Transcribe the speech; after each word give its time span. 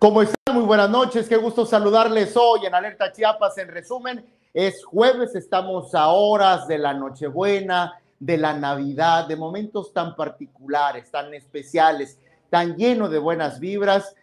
¿Cómo 0.00 0.22
están? 0.22 0.54
Muy 0.54 0.64
buenas 0.64 0.88
noches. 0.88 1.28
Qué 1.28 1.36
gusto 1.36 1.66
saludarles 1.66 2.34
hoy 2.34 2.64
en 2.64 2.74
Alerta 2.74 3.12
Chiapas. 3.12 3.58
En 3.58 3.68
resumen, 3.68 4.24
es 4.54 4.82
jueves, 4.82 5.34
estamos 5.34 5.94
a 5.94 6.08
horas 6.08 6.66
de 6.66 6.78
la 6.78 6.94
Nochebuena, 6.94 8.00
de 8.18 8.38
la 8.38 8.54
Navidad, 8.54 9.28
de 9.28 9.36
momentos 9.36 9.92
tan 9.92 10.16
particulares, 10.16 11.10
tan 11.10 11.34
especiales, 11.34 12.18
tan 12.48 12.76
llenos 12.78 13.10
de 13.10 13.18
buenas 13.18 13.60
vibras. 13.60 14.16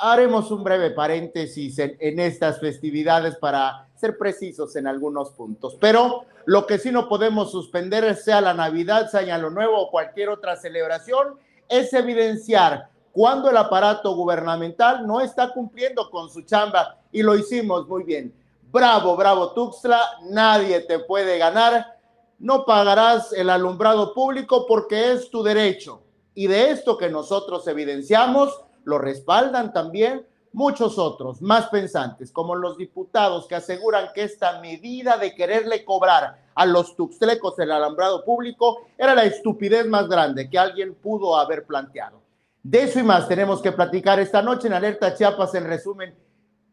Haremos 0.00 0.50
un 0.50 0.64
breve 0.64 0.92
paréntesis 0.92 1.78
en, 1.78 2.18
estas 2.18 2.58
festividades 2.58 3.36
para 3.36 3.88
ser 3.96 4.16
precisos 4.16 4.74
en 4.76 4.86
algunos 4.86 5.32
puntos. 5.32 5.76
Pero 5.78 6.24
lo 6.46 6.66
que 6.66 6.78
sí 6.78 6.90
no 6.90 7.06
podemos 7.10 7.52
suspender, 7.52 8.16
sea 8.16 8.40
la 8.40 8.54
Navidad, 8.54 9.10
sea 9.10 9.20
Año 9.20 9.50
Nuevo 9.50 9.78
o 9.78 9.90
cualquier 9.90 10.30
otra 10.30 10.56
celebración, 10.56 11.34
es 11.68 11.92
evidenciar 11.92 12.91
cuando 13.12 13.50
el 13.50 13.56
aparato 13.56 14.14
gubernamental 14.14 15.06
no 15.06 15.20
está 15.20 15.52
cumpliendo 15.52 16.10
con 16.10 16.30
su 16.30 16.42
chamba 16.42 16.96
y 17.12 17.22
lo 17.22 17.36
hicimos 17.36 17.86
muy 17.86 18.04
bien. 18.04 18.34
Bravo, 18.72 19.16
bravo 19.16 19.52
Tuxtla, 19.52 20.00
nadie 20.30 20.80
te 20.80 20.98
puede 20.98 21.36
ganar, 21.36 21.98
no 22.38 22.64
pagarás 22.64 23.32
el 23.34 23.50
alumbrado 23.50 24.14
público 24.14 24.66
porque 24.66 25.12
es 25.12 25.30
tu 25.30 25.42
derecho. 25.42 26.02
Y 26.34 26.46
de 26.46 26.70
esto 26.70 26.96
que 26.96 27.10
nosotros 27.10 27.68
evidenciamos, 27.68 28.64
lo 28.84 28.98
respaldan 28.98 29.74
también 29.74 30.26
muchos 30.54 30.98
otros 30.98 31.42
más 31.42 31.68
pensantes, 31.68 32.30
como 32.30 32.54
los 32.54 32.78
diputados 32.78 33.46
que 33.46 33.54
aseguran 33.54 34.08
que 34.14 34.22
esta 34.22 34.60
medida 34.60 35.18
de 35.18 35.34
quererle 35.34 35.84
cobrar 35.84 36.42
a 36.54 36.66
los 36.66 36.96
tuxtlecos 36.96 37.58
el 37.58 37.72
alumbrado 37.72 38.24
público 38.24 38.86
era 38.96 39.14
la 39.14 39.24
estupidez 39.24 39.86
más 39.86 40.08
grande 40.08 40.48
que 40.48 40.58
alguien 40.58 40.94
pudo 40.94 41.36
haber 41.36 41.66
planteado. 41.66 42.21
De 42.62 42.84
eso 42.84 43.00
y 43.00 43.02
más 43.02 43.26
tenemos 43.26 43.60
que 43.60 43.72
platicar 43.72 44.20
esta 44.20 44.40
noche 44.40 44.68
en 44.68 44.74
Alerta 44.74 45.16
Chiapas. 45.16 45.52
En 45.56 45.64
resumen, 45.64 46.14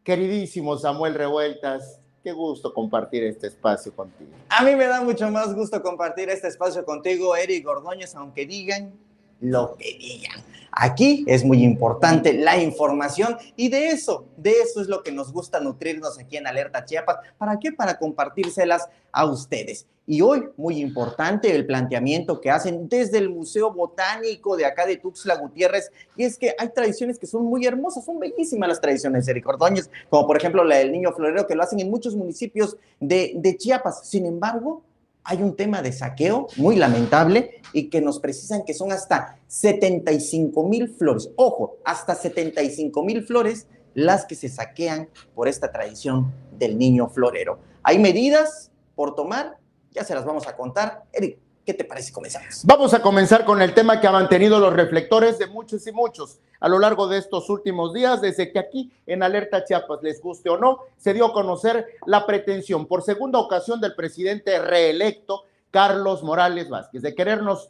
queridísimo 0.04 0.78
Samuel 0.78 1.16
Revueltas, 1.16 2.00
qué 2.24 2.32
gusto 2.32 2.72
compartir 2.76 3.24
este 3.24 3.48
espacio 3.48 3.92
contigo. 3.96 4.30
A 4.50 4.64
mí 4.64 4.76
me 4.76 4.86
da 4.86 5.02
mucho 5.02 5.32
más 5.32 5.56
gusto 5.56 5.82
compartir 5.82 6.30
este 6.30 6.48
espacio 6.48 6.86
contigo, 6.86 7.36
Eric 7.36 7.68
Ordóñez, 7.68 8.14
aunque 8.14 8.46
digan 8.46 8.94
lo 9.42 9.76
que 9.78 9.98
digan. 9.98 10.44
Aquí 10.72 11.26
es 11.28 11.44
muy 11.44 11.64
importante 11.64 12.34
la 12.34 12.62
información 12.62 13.38
y 13.56 13.70
de 13.70 13.88
eso, 13.88 14.26
de 14.38 14.52
eso 14.52 14.82
es 14.82 14.88
lo 14.88 15.02
que 15.02 15.12
nos 15.12 15.34
gusta 15.34 15.60
nutrirnos 15.60 16.20
aquí 16.20 16.38
en 16.38 16.46
Alerta 16.46 16.86
Chiapas. 16.86 17.18
¿Para 17.40 17.58
qué? 17.58 17.72
Para 17.72 17.98
compartírselas 17.98 18.88
a 19.12 19.26
ustedes. 19.26 19.88
Y 20.12 20.22
hoy, 20.22 20.50
muy 20.58 20.82
importante, 20.82 21.54
el 21.56 21.68
planteamiento 21.68 22.42
que 22.42 22.50
hacen 22.50 22.90
desde 22.90 23.20
el 23.20 23.30
Museo 23.30 23.72
Botánico 23.72 24.58
de 24.58 24.66
acá 24.66 24.88
de 24.88 24.98
Tuxtla 24.98 25.36
Gutiérrez, 25.36 25.92
y 26.18 26.24
es 26.24 26.36
que 26.36 26.56
hay 26.58 26.70
tradiciones 26.70 27.20
que 27.20 27.28
son 27.28 27.46
muy 27.46 27.64
hermosas, 27.68 28.06
son 28.06 28.18
bellísimas 28.18 28.70
las 28.70 28.82
tradiciones, 28.82 29.28
Eric 29.28 29.48
Ordóñez, 29.48 29.88
como 30.10 30.26
por 30.26 30.36
ejemplo 30.36 30.64
la 30.64 30.78
del 30.78 30.92
Niño 30.92 31.12
Florero, 31.12 31.46
que 31.46 31.54
lo 31.54 31.62
hacen 31.62 31.80
en 31.80 31.92
muchos 31.92 32.16
municipios 32.16 32.76
de, 33.00 33.34
de 33.36 33.56
Chiapas. 33.56 34.10
Sin 34.10 34.26
embargo, 34.26 34.82
hay 35.24 35.44
un 35.44 35.56
tema 35.56 35.84
de 35.84 35.92
saqueo 35.92 36.48
muy 36.58 36.76
lamentable 36.76 37.62
y 37.72 37.92
que 37.92 38.02
nos 38.02 38.20
precisan 38.20 38.66
que 38.66 38.74
son 38.74 38.92
hasta 38.92 39.38
75 39.46 40.68
mil 40.68 40.90
flores. 40.90 41.30
Ojo, 41.36 41.78
hasta 41.86 42.16
75 42.16 43.04
mil 43.04 43.24
flores 43.24 43.68
las 43.94 44.26
que 44.26 44.34
se 44.34 44.50
saquean 44.50 45.08
por 45.36 45.48
esta 45.48 45.72
tradición 45.72 46.34
del 46.58 46.80
niño 46.80 47.10
florero. 47.10 47.60
Hay 47.84 48.00
medidas 48.00 48.72
por 48.96 49.14
tomar, 49.14 49.59
ya 49.92 50.04
se 50.04 50.16
las 50.16 50.26
vamos 50.26 50.48
a 50.48 50.56
contar. 50.56 51.04
Eric, 51.12 51.38
¿qué 51.66 51.74
te 51.74 51.84
parece? 51.84 52.12
Comenzamos. 52.12 52.62
Vamos 52.66 52.94
a 52.94 53.02
comenzar 53.02 53.46
con 53.46 53.62
el 53.62 53.74
tema 53.74 54.00
que 54.00 54.08
ha 54.08 54.12
mantenido 54.12 54.60
los 54.60 54.74
reflectores 54.74 55.38
de 55.40 55.48
muchos 55.48 55.86
y 55.88 55.92
muchos 55.92 56.40
a 56.60 56.68
lo 56.68 56.80
largo 56.80 57.08
de 57.08 57.18
estos 57.18 57.50
últimos 57.50 57.94
días, 57.94 58.22
desde 58.22 58.52
que 58.52 58.60
aquí 58.60 58.92
en 59.06 59.24
Alerta 59.24 59.64
Chiapas, 59.64 60.04
les 60.04 60.22
guste 60.22 60.50
o 60.50 60.58
no, 60.58 60.80
se 60.98 61.14
dio 61.14 61.28
a 61.28 61.34
conocer 61.34 61.86
la 62.06 62.26
pretensión 62.26 62.86
por 62.86 63.02
segunda 63.02 63.40
ocasión 63.40 63.80
del 63.80 63.96
presidente 63.96 64.60
reelecto, 64.60 65.44
Carlos 65.72 66.24
Morales 66.24 66.68
Vázquez, 66.68 67.02
de 67.02 67.16
querernos 67.16 67.70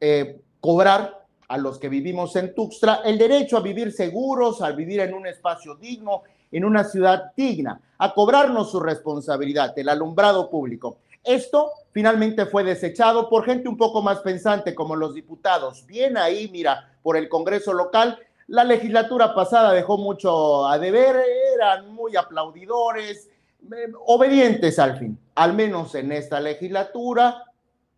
eh, 0.00 0.40
cobrar 0.60 1.26
a 1.48 1.58
los 1.58 1.78
que 1.78 1.88
vivimos 1.88 2.34
en 2.34 2.54
Tuxtla 2.54 3.02
el 3.04 3.18
derecho 3.18 3.56
a 3.56 3.60
vivir 3.60 3.92
seguros, 3.92 4.62
a 4.62 4.72
vivir 4.72 5.00
en 5.00 5.14
un 5.14 5.26
espacio 5.26 5.76
digno, 5.76 6.22
en 6.50 6.64
una 6.64 6.84
ciudad 6.84 7.32
digna, 7.36 7.80
a 7.98 8.14
cobrarnos 8.14 8.70
su 8.70 8.80
responsabilidad, 8.80 9.78
el 9.78 9.88
alumbrado 9.88 10.50
público. 10.50 10.98
Esto 11.26 11.72
finalmente 11.90 12.46
fue 12.46 12.62
desechado 12.62 13.28
por 13.28 13.44
gente 13.44 13.68
un 13.68 13.76
poco 13.76 14.00
más 14.00 14.20
pensante 14.20 14.76
como 14.76 14.94
los 14.94 15.12
diputados. 15.12 15.84
Bien 15.84 16.16
ahí, 16.16 16.48
mira, 16.52 16.94
por 17.02 17.16
el 17.16 17.28
Congreso 17.28 17.72
local. 17.72 18.18
La 18.46 18.62
legislatura 18.62 19.34
pasada 19.34 19.72
dejó 19.72 19.98
mucho 19.98 20.68
a 20.68 20.78
deber, 20.78 21.16
eran 21.54 21.92
muy 21.92 22.14
aplaudidores, 22.14 23.28
eh, 23.64 23.92
obedientes 24.06 24.78
al 24.78 24.98
fin, 24.98 25.18
al 25.34 25.52
menos 25.52 25.96
en 25.96 26.12
esta 26.12 26.38
legislatura 26.38 27.42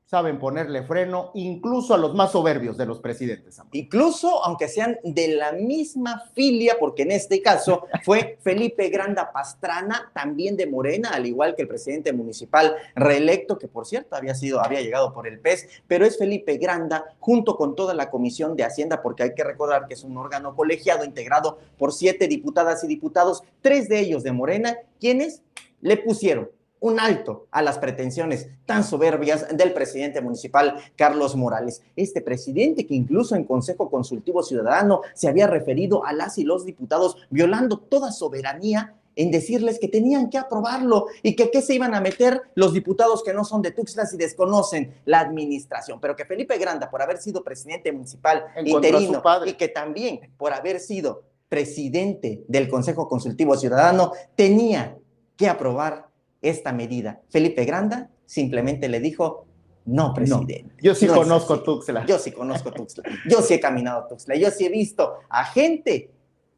saben 0.08 0.38
ponerle 0.38 0.84
freno 0.84 1.32
incluso 1.34 1.92
a 1.92 1.98
los 1.98 2.14
más 2.14 2.32
soberbios 2.32 2.78
de 2.78 2.86
los 2.86 2.98
presidentes. 2.98 3.60
Incluso 3.72 4.42
aunque 4.42 4.66
sean 4.66 4.98
de 5.04 5.28
la 5.28 5.52
misma 5.52 6.24
filia, 6.32 6.76
porque 6.80 7.02
en 7.02 7.10
este 7.10 7.42
caso 7.42 7.86
fue 8.04 8.38
Felipe 8.40 8.88
Granda 8.88 9.30
Pastrana, 9.32 10.10
también 10.14 10.56
de 10.56 10.66
Morena, 10.66 11.10
al 11.10 11.26
igual 11.26 11.54
que 11.54 11.62
el 11.62 11.68
presidente 11.68 12.14
municipal 12.14 12.74
reelecto, 12.94 13.58
que 13.58 13.68
por 13.68 13.84
cierto 13.84 14.16
había 14.16 14.34
sido, 14.34 14.64
había 14.64 14.80
llegado 14.80 15.12
por 15.12 15.28
el 15.28 15.40
PES, 15.40 15.68
pero 15.86 16.06
es 16.06 16.16
Felipe 16.16 16.56
Granda 16.56 17.04
junto 17.20 17.58
con 17.58 17.76
toda 17.76 17.92
la 17.92 18.08
Comisión 18.08 18.56
de 18.56 18.64
Hacienda, 18.64 19.02
porque 19.02 19.24
hay 19.24 19.34
que 19.34 19.44
recordar 19.44 19.88
que 19.88 19.94
es 19.94 20.04
un 20.04 20.16
órgano 20.16 20.56
colegiado 20.56 21.04
integrado 21.04 21.58
por 21.76 21.92
siete 21.92 22.28
diputadas 22.28 22.82
y 22.82 22.86
diputados, 22.86 23.42
tres 23.60 23.90
de 23.90 24.00
ellos 24.00 24.22
de 24.22 24.32
Morena, 24.32 24.78
quienes 24.98 25.42
le 25.82 25.98
pusieron 25.98 26.48
un 26.80 27.00
alto 27.00 27.46
a 27.50 27.62
las 27.62 27.78
pretensiones 27.78 28.48
tan 28.66 28.84
soberbias 28.84 29.46
del 29.56 29.72
presidente 29.72 30.20
municipal 30.20 30.76
Carlos 30.96 31.36
Morales. 31.36 31.82
Este 31.96 32.20
presidente 32.20 32.86
que 32.86 32.94
incluso 32.94 33.34
en 33.36 33.44
Consejo 33.44 33.90
Consultivo 33.90 34.42
Ciudadano 34.42 35.02
se 35.14 35.28
había 35.28 35.46
referido 35.46 36.04
a 36.04 36.12
las 36.12 36.38
y 36.38 36.44
los 36.44 36.64
diputados 36.64 37.16
violando 37.30 37.78
toda 37.78 38.12
soberanía 38.12 38.94
en 39.18 39.32
decirles 39.32 39.80
que 39.80 39.88
tenían 39.88 40.30
que 40.30 40.38
aprobarlo 40.38 41.06
y 41.24 41.34
que 41.34 41.50
qué 41.50 41.60
se 41.60 41.74
iban 41.74 41.92
a 41.92 42.00
meter 42.00 42.40
los 42.54 42.72
diputados 42.72 43.24
que 43.24 43.34
no 43.34 43.44
son 43.44 43.62
de 43.62 43.72
Tuxtla 43.72 44.04
y 44.12 44.16
desconocen 44.16 44.94
la 45.06 45.18
administración, 45.18 46.00
pero 46.00 46.14
que 46.14 46.24
Felipe 46.24 46.56
Granda, 46.56 46.88
por 46.88 47.02
haber 47.02 47.18
sido 47.18 47.42
presidente 47.42 47.90
municipal 47.90 48.46
interino 48.64 49.20
y 49.44 49.54
que 49.54 49.68
también 49.68 50.20
por 50.36 50.52
haber 50.52 50.78
sido 50.78 51.24
presidente 51.48 52.44
del 52.46 52.68
Consejo 52.68 53.08
Consultivo 53.08 53.56
Ciudadano, 53.56 54.12
tenía 54.36 54.96
que 55.36 55.48
aprobar 55.48 56.07
esta 56.42 56.72
medida. 56.72 57.20
Felipe 57.30 57.64
Granda 57.64 58.10
simplemente 58.26 58.88
le 58.88 59.00
dijo, 59.00 59.46
no, 59.86 60.12
presidente. 60.12 60.74
yo 60.82 60.94
sí 60.94 61.06
conozco 61.06 61.62
Tuxtla. 61.62 62.04
Yo 62.06 62.18
sí 62.18 62.32
conozco 62.32 62.70
Tuxtla. 62.72 63.04
Yo 63.28 63.40
sí 63.40 63.54
he 63.54 63.60
caminado 63.60 64.06
Tuxtla. 64.06 64.36
Yo 64.36 64.50
sí 64.50 64.66
he 64.66 64.68
visto 64.68 65.14
a 65.30 65.44
gente 65.44 66.10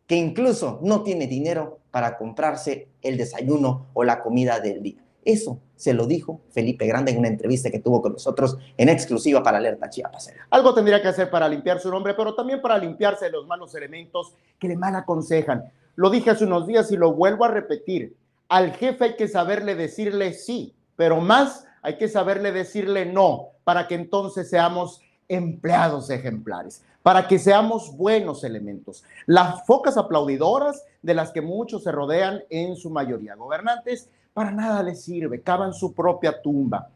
que 0.07 0.17
incluso 0.17 0.81
no 0.83 1.05
tiene 1.05 1.29
dinero 1.29 1.79
para 1.93 2.19
comprarse 2.19 2.89
el 3.03 3.17
desayuno 3.17 3.87
o 3.93 4.03
la 4.03 4.23
comida 4.23 4.59
del 4.59 4.83
día. 4.83 5.05
Eso 5.25 5.61
se 5.77 5.95
lo 5.95 6.07
dijo 6.07 6.41
Felipe 6.51 6.87
Grande 6.87 7.13
en 7.13 7.19
una 7.19 7.29
entrevista 7.29 7.71
que 7.71 7.79
tuvo 7.79 8.03
con 8.03 8.15
nosotros 8.15 8.57
en 8.77 8.89
exclusiva 8.89 9.43
para 9.43 9.59
Alerta 9.59 9.89
Chiapas. 9.89 10.33
Algo 10.51 10.75
tendría 10.75 11.01
que 11.01 11.09
hacer 11.09 11.31
para 11.31 11.49
limpiar 11.49 11.79
su 11.79 11.91
nombre, 11.91 12.15
pero 12.15 12.35
también 12.35 12.61
para 12.61 12.79
limpiarse 12.79 13.27
de 13.27 13.31
los 13.31 13.47
malos 13.47 13.75
elementos 13.75 14.35
que 14.59 14.69
le 14.69 14.77
mal 14.77 14.97
aconsejan. 14.97 15.65
Lo 15.95 16.11
dije 16.11 16.31
hace 16.31 16.45
unos 16.45 16.67
días 16.67 16.91
y 16.91 16.97
lo 16.97 17.13
vuelvo 17.13 17.45
a 17.45 17.49
repetir. 17.49 18.17
Al 18.51 18.73
jefe 18.73 19.05
hay 19.05 19.15
que 19.15 19.29
saberle 19.29 19.77
decirle 19.77 20.33
sí, 20.33 20.75
pero 20.97 21.21
más 21.21 21.65
hay 21.83 21.97
que 21.99 22.09
saberle 22.09 22.51
decirle 22.51 23.07
no, 23.07 23.51
para 23.63 23.87
que 23.87 23.95
entonces 23.95 24.51
seamos 24.51 25.01
empleados 25.29 26.11
ejemplares, 26.11 26.83
para 27.05 27.29
que 27.29 27.39
seamos 27.39 27.97
buenos 27.97 28.43
elementos. 28.43 29.05
Las 29.27 29.65
focas 29.65 29.97
aplaudidoras 29.97 30.85
de 31.01 31.15
las 31.15 31.31
que 31.31 31.41
muchos 31.41 31.85
se 31.85 31.93
rodean, 31.93 32.43
en 32.51 32.75
su 32.75 32.91
mayoría 32.91 33.37
gobernantes, 33.37 34.11
para 34.35 34.51
nada 34.51 34.83
les 34.83 35.01
sirve, 35.01 35.43
cavan 35.43 35.73
su 35.73 35.95
propia 35.95 36.43
tumba. 36.43 36.89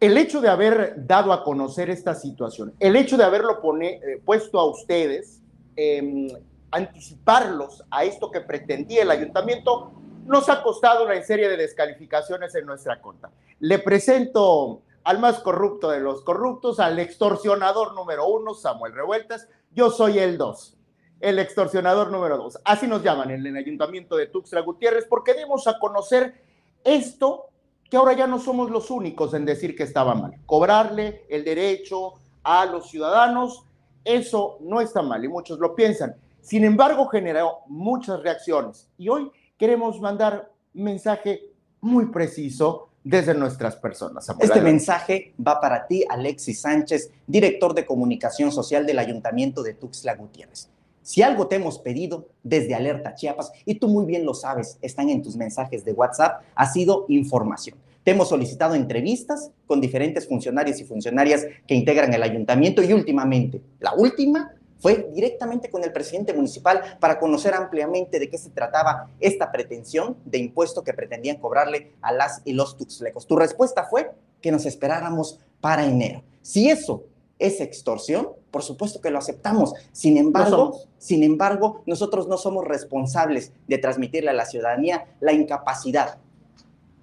El 0.00 0.18
hecho 0.18 0.42
de 0.42 0.50
haber 0.50 1.06
dado 1.06 1.32
a 1.32 1.44
conocer 1.44 1.88
esta 1.88 2.14
situación, 2.14 2.74
el 2.78 2.94
hecho 2.96 3.16
de 3.16 3.24
haberlo 3.24 3.58
eh, 3.80 4.20
puesto 4.22 4.60
a 4.60 4.66
ustedes, 4.66 5.40
em, 5.76 6.28
anticiparlos 6.70 7.84
a 7.90 8.04
esto 8.04 8.30
que 8.30 8.42
pretendía 8.42 9.02
el 9.02 9.10
ayuntamiento, 9.10 9.92
nos 10.26 10.48
ha 10.48 10.62
costado 10.62 11.04
una 11.04 11.20
serie 11.22 11.48
de 11.48 11.56
descalificaciones 11.56 12.54
en 12.54 12.66
nuestra 12.66 13.00
conta. 13.00 13.30
Le 13.60 13.78
presento 13.78 14.82
al 15.04 15.18
más 15.18 15.40
corrupto 15.40 15.90
de 15.90 16.00
los 16.00 16.22
corruptos, 16.22 16.80
al 16.80 16.98
extorsionador 16.98 17.94
número 17.94 18.26
uno, 18.26 18.54
Samuel 18.54 18.94
Revueltas. 18.94 19.48
Yo 19.72 19.90
soy 19.90 20.18
el 20.18 20.38
dos, 20.38 20.76
el 21.20 21.38
extorsionador 21.38 22.10
número 22.10 22.38
dos. 22.38 22.58
Así 22.64 22.86
nos 22.86 23.02
llaman 23.02 23.30
en 23.30 23.46
el 23.46 23.56
ayuntamiento 23.56 24.16
de 24.16 24.26
Tuxtla 24.26 24.60
Gutiérrez, 24.60 25.06
porque 25.08 25.34
dimos 25.34 25.66
a 25.66 25.78
conocer 25.78 26.40
esto 26.84 27.46
que 27.90 27.96
ahora 27.96 28.14
ya 28.14 28.26
no 28.26 28.38
somos 28.38 28.70
los 28.70 28.90
únicos 28.90 29.34
en 29.34 29.44
decir 29.44 29.76
que 29.76 29.82
estaba 29.82 30.14
mal. 30.14 30.32
Cobrarle 30.46 31.26
el 31.28 31.44
derecho 31.44 32.14
a 32.42 32.64
los 32.64 32.88
ciudadanos, 32.88 33.64
eso 34.04 34.58
no 34.60 34.80
está 34.80 35.02
mal 35.02 35.24
y 35.24 35.28
muchos 35.28 35.58
lo 35.58 35.74
piensan. 35.74 36.16
Sin 36.40 36.64
embargo, 36.64 37.06
generó 37.06 37.58
muchas 37.66 38.20
reacciones 38.22 38.88
y 38.98 39.08
hoy 39.08 39.30
queremos 39.62 40.00
mandar 40.00 40.50
un 40.74 40.82
mensaje 40.82 41.40
muy 41.80 42.06
preciso 42.06 42.88
desde 43.04 43.32
nuestras 43.32 43.76
personas. 43.76 44.28
Este 44.40 44.60
mensaje 44.60 45.34
va 45.38 45.60
para 45.60 45.86
ti, 45.86 46.04
Alexis 46.08 46.62
Sánchez, 46.62 47.12
director 47.28 47.72
de 47.72 47.86
comunicación 47.86 48.50
social 48.50 48.84
del 48.84 48.98
Ayuntamiento 48.98 49.62
de 49.62 49.74
Tuxtla 49.74 50.16
Gutiérrez. 50.16 50.68
Si 51.02 51.22
algo 51.22 51.46
te 51.46 51.54
hemos 51.54 51.78
pedido 51.78 52.26
desde 52.42 52.74
Alerta 52.74 53.14
Chiapas, 53.14 53.52
y 53.64 53.76
tú 53.76 53.86
muy 53.86 54.04
bien 54.04 54.26
lo 54.26 54.34
sabes, 54.34 54.78
están 54.82 55.08
en 55.10 55.22
tus 55.22 55.36
mensajes 55.36 55.84
de 55.84 55.92
WhatsApp, 55.92 56.42
ha 56.56 56.66
sido 56.66 57.06
información. 57.06 57.78
Te 58.02 58.10
hemos 58.10 58.30
solicitado 58.30 58.74
entrevistas 58.74 59.52
con 59.68 59.80
diferentes 59.80 60.26
funcionarios 60.26 60.80
y 60.80 60.84
funcionarias 60.84 61.46
que 61.68 61.76
integran 61.76 62.12
el 62.12 62.24
ayuntamiento 62.24 62.82
y 62.82 62.92
últimamente, 62.92 63.62
la 63.78 63.94
última 63.94 64.56
fue 64.82 65.08
directamente 65.14 65.70
con 65.70 65.84
el 65.84 65.92
presidente 65.92 66.34
municipal 66.34 66.98
para 66.98 67.20
conocer 67.20 67.54
ampliamente 67.54 68.18
de 68.18 68.28
qué 68.28 68.36
se 68.36 68.50
trataba 68.50 69.08
esta 69.20 69.52
pretensión 69.52 70.16
de 70.24 70.38
impuesto 70.38 70.82
que 70.82 70.92
pretendían 70.92 71.36
cobrarle 71.36 71.92
a 72.02 72.12
las 72.12 72.42
y 72.44 72.52
los 72.52 72.76
tuxlecos. 72.76 73.28
Tu 73.28 73.36
respuesta 73.36 73.84
fue 73.84 74.10
que 74.40 74.50
nos 74.50 74.66
esperáramos 74.66 75.38
para 75.60 75.86
enero. 75.86 76.24
Si 76.42 76.68
eso 76.68 77.04
es 77.38 77.60
extorsión, 77.60 78.30
por 78.50 78.64
supuesto 78.64 79.00
que 79.00 79.10
lo 79.10 79.18
aceptamos. 79.18 79.72
Sin 79.92 80.16
embargo, 80.16 80.80
sin 80.98 81.22
embargo, 81.22 81.82
nosotros 81.86 82.26
no 82.26 82.36
somos 82.36 82.64
responsables 82.64 83.52
de 83.68 83.78
transmitirle 83.78 84.30
a 84.30 84.34
la 84.34 84.46
ciudadanía 84.46 85.06
la 85.20 85.32
incapacidad 85.32 86.18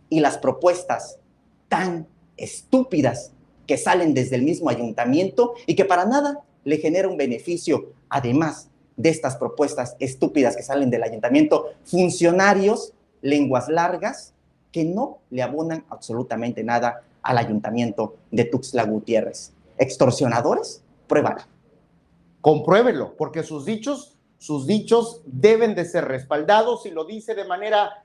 y 0.09 0.19
las 0.19 0.37
propuestas 0.37 1.17
tan 1.69 2.07
estúpidas 2.35 3.31
que 3.65 3.77
salen 3.77 4.13
desde 4.13 4.35
el 4.35 4.43
mismo 4.43 4.69
ayuntamiento 4.69 5.53
y 5.65 5.75
que 5.75 5.85
para 5.85 6.05
nada 6.05 6.43
le 6.63 6.77
genera 6.77 7.07
un 7.07 7.17
beneficio, 7.17 7.93
además 8.09 8.69
de 8.95 9.09
estas 9.09 9.37
propuestas 9.37 9.95
estúpidas 9.99 10.55
que 10.55 10.63
salen 10.63 10.89
del 10.89 11.03
ayuntamiento, 11.03 11.69
funcionarios, 11.85 12.93
lenguas 13.21 13.69
largas, 13.69 14.33
que 14.71 14.83
no 14.83 15.19
le 15.29 15.41
abonan 15.41 15.85
absolutamente 15.89 16.63
nada 16.63 17.01
al 17.21 17.37
ayuntamiento 17.37 18.15
de 18.31 18.45
Tuxtla 18.45 18.83
Gutiérrez. 18.83 19.53
¿Extorsionadores? 19.77 20.83
Pruébalo. 21.07 21.41
Compruébelo, 22.41 23.15
porque 23.17 23.43
sus 23.43 23.65
dichos, 23.65 24.17
sus 24.37 24.67
dichos 24.67 25.21
deben 25.25 25.75
de 25.75 25.85
ser 25.85 26.05
respaldados 26.05 26.85
y 26.85 26.91
lo 26.91 27.05
dice 27.05 27.35
de 27.35 27.45
manera 27.45 28.03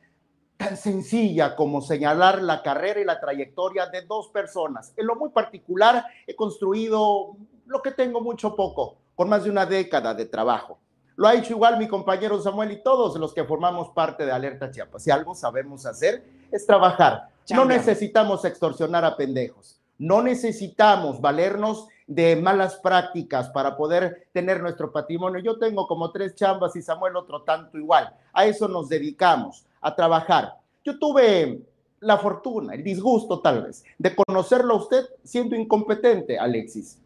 tan 0.56 0.76
sencilla 0.76 1.56
como 1.56 1.80
señalar 1.80 2.42
la 2.42 2.62
carrera 2.62 3.00
y 3.00 3.04
la 3.04 3.20
trayectoria 3.20 3.86
de 3.86 4.02
dos 4.02 4.28
personas. 4.28 4.92
En 4.96 5.06
lo 5.06 5.16
muy 5.16 5.30
particular, 5.30 6.04
he 6.26 6.34
construido 6.36 7.36
lo 7.66 7.82
que 7.82 7.90
tengo 7.90 8.20
mucho 8.20 8.54
poco, 8.54 8.96
con 9.14 9.28
más 9.28 9.44
de 9.44 9.50
una 9.50 9.66
década 9.66 10.14
de 10.14 10.26
trabajo. 10.26 10.78
Lo 11.16 11.28
ha 11.28 11.34
hecho 11.34 11.52
igual 11.52 11.78
mi 11.78 11.86
compañero 11.86 12.40
Samuel 12.40 12.72
y 12.72 12.82
todos 12.82 13.16
los 13.16 13.32
que 13.32 13.44
formamos 13.44 13.90
parte 13.90 14.26
de 14.26 14.32
Alerta 14.32 14.70
Chiapas. 14.70 15.04
Si 15.04 15.10
algo 15.10 15.34
sabemos 15.34 15.86
hacer 15.86 16.24
es 16.50 16.66
trabajar. 16.66 17.28
No 17.50 17.64
necesitamos 17.64 18.44
extorsionar 18.44 19.04
a 19.04 19.16
pendejos. 19.16 19.80
No 19.96 20.22
necesitamos 20.22 21.20
valernos 21.20 21.86
de 22.06 22.34
malas 22.36 22.76
prácticas 22.76 23.48
para 23.50 23.76
poder 23.76 24.28
tener 24.32 24.60
nuestro 24.60 24.90
patrimonio. 24.90 25.40
Yo 25.40 25.58
tengo 25.58 25.86
como 25.86 26.10
tres 26.10 26.34
chambas 26.34 26.74
y 26.74 26.82
Samuel 26.82 27.16
otro 27.16 27.42
tanto 27.42 27.78
igual. 27.78 28.12
A 28.32 28.46
eso 28.46 28.66
nos 28.66 28.88
dedicamos, 28.88 29.64
a 29.80 29.94
trabajar. 29.94 30.54
Yo 30.84 30.98
tuve 30.98 31.62
la 32.00 32.18
fortuna, 32.18 32.74
el 32.74 32.82
disgusto 32.82 33.40
tal 33.40 33.62
vez, 33.62 33.84
de 33.98 34.14
conocerlo 34.14 34.74
a 34.74 34.78
usted 34.78 35.04
siendo 35.22 35.54
incompetente, 35.54 36.38
Alexis. 36.38 37.00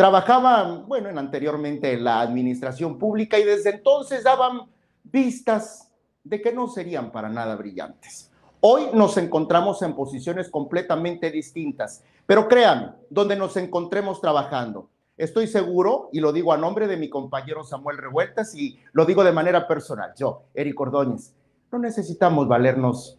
Trabajaba, 0.00 0.82
bueno, 0.86 1.10
en 1.10 1.18
anteriormente 1.18 1.92
en 1.92 2.04
la 2.04 2.22
administración 2.22 2.96
pública 2.96 3.38
y 3.38 3.44
desde 3.44 3.68
entonces 3.68 4.24
daban 4.24 4.62
vistas 5.02 5.92
de 6.24 6.40
que 6.40 6.54
no 6.54 6.68
serían 6.68 7.12
para 7.12 7.28
nada 7.28 7.54
brillantes. 7.54 8.30
Hoy 8.60 8.84
nos 8.94 9.18
encontramos 9.18 9.82
en 9.82 9.94
posiciones 9.94 10.48
completamente 10.48 11.30
distintas, 11.30 12.02
pero 12.24 12.48
créanme, 12.48 12.92
donde 13.10 13.36
nos 13.36 13.58
encontremos 13.58 14.22
trabajando, 14.22 14.88
estoy 15.18 15.46
seguro, 15.46 16.08
y 16.14 16.20
lo 16.20 16.32
digo 16.32 16.54
a 16.54 16.56
nombre 16.56 16.86
de 16.86 16.96
mi 16.96 17.10
compañero 17.10 17.62
Samuel 17.62 17.98
Revueltas 17.98 18.54
y 18.54 18.78
lo 18.92 19.04
digo 19.04 19.22
de 19.22 19.32
manera 19.32 19.68
personal, 19.68 20.14
yo, 20.16 20.44
Eric 20.54 20.80
Ordóñez, 20.80 21.34
no 21.70 21.78
necesitamos 21.78 22.48
valernos 22.48 23.18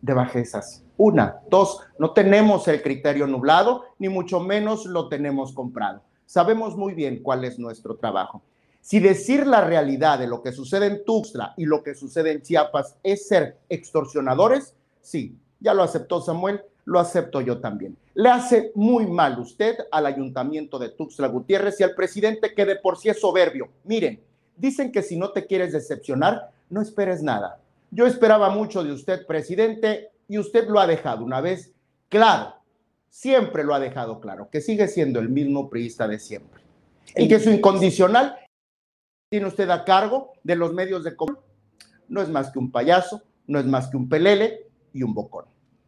de 0.00 0.14
bajezas. 0.14 0.82
Una, 0.96 1.42
dos, 1.50 1.82
no 1.98 2.12
tenemos 2.12 2.68
el 2.68 2.80
criterio 2.80 3.26
nublado, 3.26 3.84
ni 3.98 4.08
mucho 4.08 4.40
menos 4.40 4.86
lo 4.86 5.10
tenemos 5.10 5.52
comprado 5.52 6.00
sabemos 6.32 6.78
muy 6.78 6.94
bien 6.94 7.22
cuál 7.22 7.44
es 7.44 7.58
nuestro 7.58 7.96
trabajo. 7.96 8.40
Si 8.80 9.00
decir 9.00 9.46
la 9.46 9.60
realidad 9.60 10.18
de 10.18 10.26
lo 10.26 10.42
que 10.42 10.50
sucede 10.50 10.86
en 10.86 11.04
Tuxtla 11.04 11.52
y 11.58 11.66
lo 11.66 11.82
que 11.82 11.94
sucede 11.94 12.32
en 12.32 12.40
Chiapas 12.40 12.96
es 13.02 13.28
ser 13.28 13.58
extorsionadores, 13.68 14.74
sí, 15.02 15.36
ya 15.60 15.74
lo 15.74 15.82
aceptó 15.82 16.22
Samuel, 16.22 16.62
lo 16.86 16.98
acepto 16.98 17.42
yo 17.42 17.60
también. 17.60 17.98
Le 18.14 18.30
hace 18.30 18.72
muy 18.74 19.06
mal 19.06 19.38
usted 19.38 19.76
al 19.90 20.06
ayuntamiento 20.06 20.78
de 20.78 20.88
Tuxtla 20.88 21.28
Gutiérrez 21.28 21.78
y 21.80 21.82
al 21.82 21.94
presidente 21.94 22.54
que 22.54 22.64
de 22.64 22.76
por 22.76 22.96
sí 22.96 23.10
es 23.10 23.20
soberbio. 23.20 23.68
Miren, 23.84 24.18
dicen 24.56 24.90
que 24.90 25.02
si 25.02 25.18
no 25.18 25.32
te 25.32 25.44
quieres 25.44 25.74
decepcionar, 25.74 26.50
no 26.70 26.80
esperes 26.80 27.22
nada. 27.22 27.60
Yo 27.90 28.06
esperaba 28.06 28.48
mucho 28.48 28.82
de 28.82 28.92
usted, 28.92 29.26
presidente, 29.26 30.08
y 30.28 30.38
usted 30.38 30.66
lo 30.66 30.80
ha 30.80 30.86
dejado 30.86 31.26
una 31.26 31.42
vez 31.42 31.72
claro 32.08 32.54
siempre 33.12 33.62
lo 33.62 33.74
ha 33.74 33.78
dejado 33.78 34.20
claro, 34.20 34.48
que 34.50 34.62
sigue 34.62 34.88
siendo 34.88 35.20
el 35.20 35.28
mismo 35.28 35.68
priista 35.68 36.08
de 36.08 36.18
siempre. 36.18 36.62
Y 37.14 37.28
que 37.28 37.38
su 37.38 37.50
incondicional 37.50 38.36
tiene 39.28 39.46
usted 39.46 39.68
a 39.68 39.84
cargo 39.84 40.32
de 40.42 40.56
los 40.56 40.72
medios 40.72 41.04
de 41.04 41.14
comunicación. 41.14 41.52
No 42.08 42.22
es 42.22 42.30
más 42.30 42.50
que 42.50 42.58
un 42.58 42.70
payaso, 42.70 43.22
no 43.46 43.58
es 43.58 43.66
más 43.66 43.88
que 43.88 43.98
un 43.98 44.08
pelele 44.08 44.66
y 44.94 45.02
un 45.02 45.12
bocón. 45.12 45.44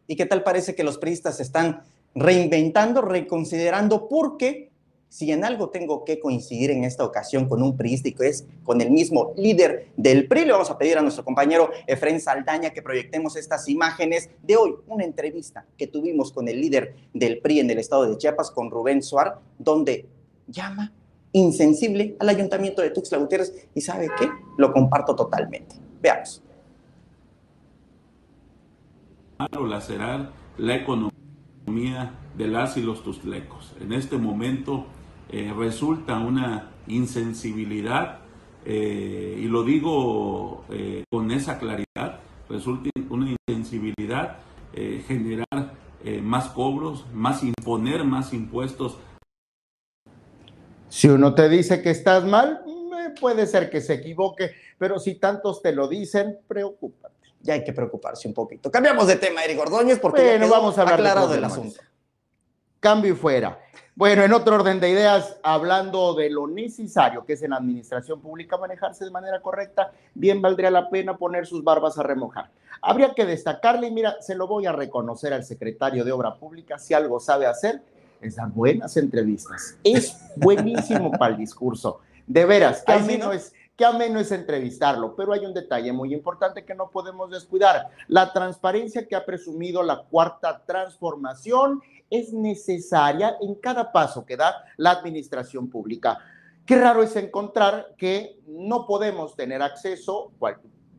¿Y 0.07 0.15
qué 0.15 0.27
tal 0.27 0.43
parece 0.43 0.75
que 0.75 0.83
los 0.83 0.99
priistas 0.99 1.37
se 1.37 1.43
están 1.43 1.81
reinventando, 2.13 3.01
reconsiderando? 3.01 4.07
Porque 4.07 4.71
si 5.15 5.31
en 5.31 5.45
algo 5.45 5.69
tengo 5.69 6.03
que 6.03 6.19
coincidir 6.19 6.71
en 6.71 6.83
esta 6.83 7.05
ocasión 7.05 7.47
con 7.47 7.63
un 7.63 7.77
priista 7.77 8.09
y 8.09 8.15
es 8.19 8.45
con 8.65 8.81
el 8.81 8.91
mismo 8.91 9.31
líder 9.37 9.87
del 9.95 10.27
PRI, 10.27 10.43
le 10.43 10.51
vamos 10.51 10.69
a 10.69 10.77
pedir 10.77 10.97
a 10.97 11.01
nuestro 11.01 11.23
compañero 11.23 11.69
Efren 11.87 12.19
Saldaña 12.19 12.71
que 12.71 12.81
proyectemos 12.81 13.37
estas 13.37 13.69
imágenes 13.69 14.29
de 14.43 14.57
hoy, 14.57 14.75
una 14.87 15.05
entrevista 15.05 15.65
que 15.77 15.87
tuvimos 15.87 16.33
con 16.33 16.49
el 16.49 16.59
líder 16.59 16.97
del 17.13 17.39
PRI 17.39 17.61
en 17.61 17.69
el 17.69 17.79
estado 17.79 18.05
de 18.05 18.17
Chiapas, 18.17 18.51
con 18.51 18.69
Rubén 18.69 19.01
Suar, 19.01 19.39
donde 19.57 20.05
llama 20.47 20.91
insensible 21.31 22.17
al 22.19 22.27
ayuntamiento 22.27 22.81
de 22.81 22.89
Tuxtla 22.89 23.17
Gutiérrez 23.17 23.69
y 23.73 23.79
sabe 23.79 24.09
qué, 24.19 24.29
lo 24.57 24.73
comparto 24.73 25.15
totalmente. 25.15 25.77
Veamos. 26.01 26.43
la 30.57 30.75
economía 30.75 32.19
de 32.37 32.47
las 32.47 32.75
y 32.75 32.81
los 32.81 33.01
tuxtlecos. 33.01 33.75
En 33.79 33.93
este 33.93 34.17
momento 34.17 34.87
eh, 35.29 35.53
resulta 35.57 36.17
una 36.17 36.71
insensibilidad, 36.87 38.19
eh, 38.65 39.35
y 39.39 39.47
lo 39.47 39.63
digo 39.63 40.65
eh, 40.69 41.03
con 41.09 41.31
esa 41.31 41.57
claridad, 41.57 42.19
resulta 42.49 42.89
una 43.09 43.35
insensibilidad 43.47 44.37
generar 45.07 45.71
más 46.21 46.49
cobros, 46.49 47.05
más 47.13 47.43
imponer 47.43 48.03
más 48.03 48.33
impuestos. 48.33 48.97
Si 50.89 51.07
uno 51.07 51.33
te 51.33 51.47
dice 51.47 51.81
que 51.81 51.91
estás 51.91 52.25
mal, 52.25 52.61
puede 53.21 53.47
ser 53.47 53.69
que 53.69 53.79
se 53.79 53.93
equivoque, 53.93 54.51
pero 54.77 54.99
si 54.99 55.15
tantos 55.15 55.61
te 55.61 55.71
lo 55.71 55.87
dicen, 55.87 56.39
preocúpate. 56.45 57.15
Ya 57.39 57.53
hay 57.53 57.63
que 57.63 57.71
preocuparse 57.71 58.27
un 58.27 58.33
poquito. 58.33 58.69
Cambiamos 58.69 59.07
de 59.07 59.15
tema, 59.15 59.45
Eric 59.45 59.61
Ordóñez, 59.61 59.99
porque 59.99 60.37
bueno, 60.37 60.49
vamos 60.49 60.77
a 60.77 60.81
hablar 60.81 60.95
aclarado 60.95 61.29
del 61.29 61.43
asunto. 61.45 61.79
Cambio 62.81 63.13
y 63.13 63.15
fuera. 63.15 63.64
Bueno, 63.97 64.23
en 64.23 64.33
otro 64.33 64.55
orden 64.55 64.81
de 64.81 64.89
ideas, 64.89 65.37
hablando 65.41 66.13
de 66.15 66.29
lo 66.29 66.47
necesario 66.47 67.25
que 67.25 67.31
es 67.31 67.43
en 67.43 67.51
la 67.51 67.55
administración 67.55 68.19
pública 68.19 68.57
manejarse 68.57 69.05
de 69.05 69.11
manera 69.11 69.41
correcta, 69.41 69.93
bien 70.13 70.41
valdría 70.41 70.69
la 70.69 70.89
pena 70.89 71.15
poner 71.15 71.45
sus 71.45 71.63
barbas 71.63 71.97
a 71.97 72.03
remojar. 72.03 72.49
Habría 72.81 73.13
que 73.13 73.25
destacarle, 73.25 73.87
y 73.87 73.91
mira, 73.91 74.17
se 74.19 74.35
lo 74.35 74.47
voy 74.47 74.65
a 74.65 74.73
reconocer 74.73 75.31
al 75.31 75.45
secretario 75.45 76.03
de 76.03 76.11
Obra 76.11 76.35
Pública, 76.35 76.77
si 76.77 76.93
algo 76.93 77.21
sabe 77.21 77.45
hacer, 77.45 77.81
es 78.19 78.35
dar 78.35 78.49
buenas 78.49 78.97
entrevistas. 78.97 79.77
Es 79.81 80.17
buenísimo 80.35 81.11
para 81.11 81.31
el 81.31 81.37
discurso. 81.37 82.01
De 82.27 82.43
veras, 82.43 82.83
que 82.83 82.91
ameno, 82.91 83.31
es, 83.31 83.53
que 83.75 83.85
ameno 83.85 84.19
es 84.19 84.31
entrevistarlo, 84.31 85.15
pero 85.15 85.33
hay 85.33 85.45
un 85.45 85.53
detalle 85.53 85.91
muy 85.91 86.13
importante 86.13 86.63
que 86.63 86.75
no 86.75 86.89
podemos 86.89 87.29
descuidar, 87.29 87.89
la 88.07 88.31
transparencia 88.31 89.07
que 89.07 89.15
ha 89.15 89.25
presumido 89.25 89.83
la 89.83 90.03
cuarta 90.03 90.63
transformación 90.65 91.81
es 92.09 92.31
necesaria 92.31 93.35
en 93.41 93.55
cada 93.55 93.91
paso 93.91 94.25
que 94.25 94.37
da 94.37 94.63
la 94.77 94.91
administración 94.91 95.69
pública. 95.69 96.19
Qué 96.65 96.77
raro 96.77 97.03
es 97.03 97.15
encontrar 97.15 97.93
que 97.97 98.39
no 98.47 98.87
podemos 98.87 99.35
tener 99.35 99.61
acceso, 99.61 100.31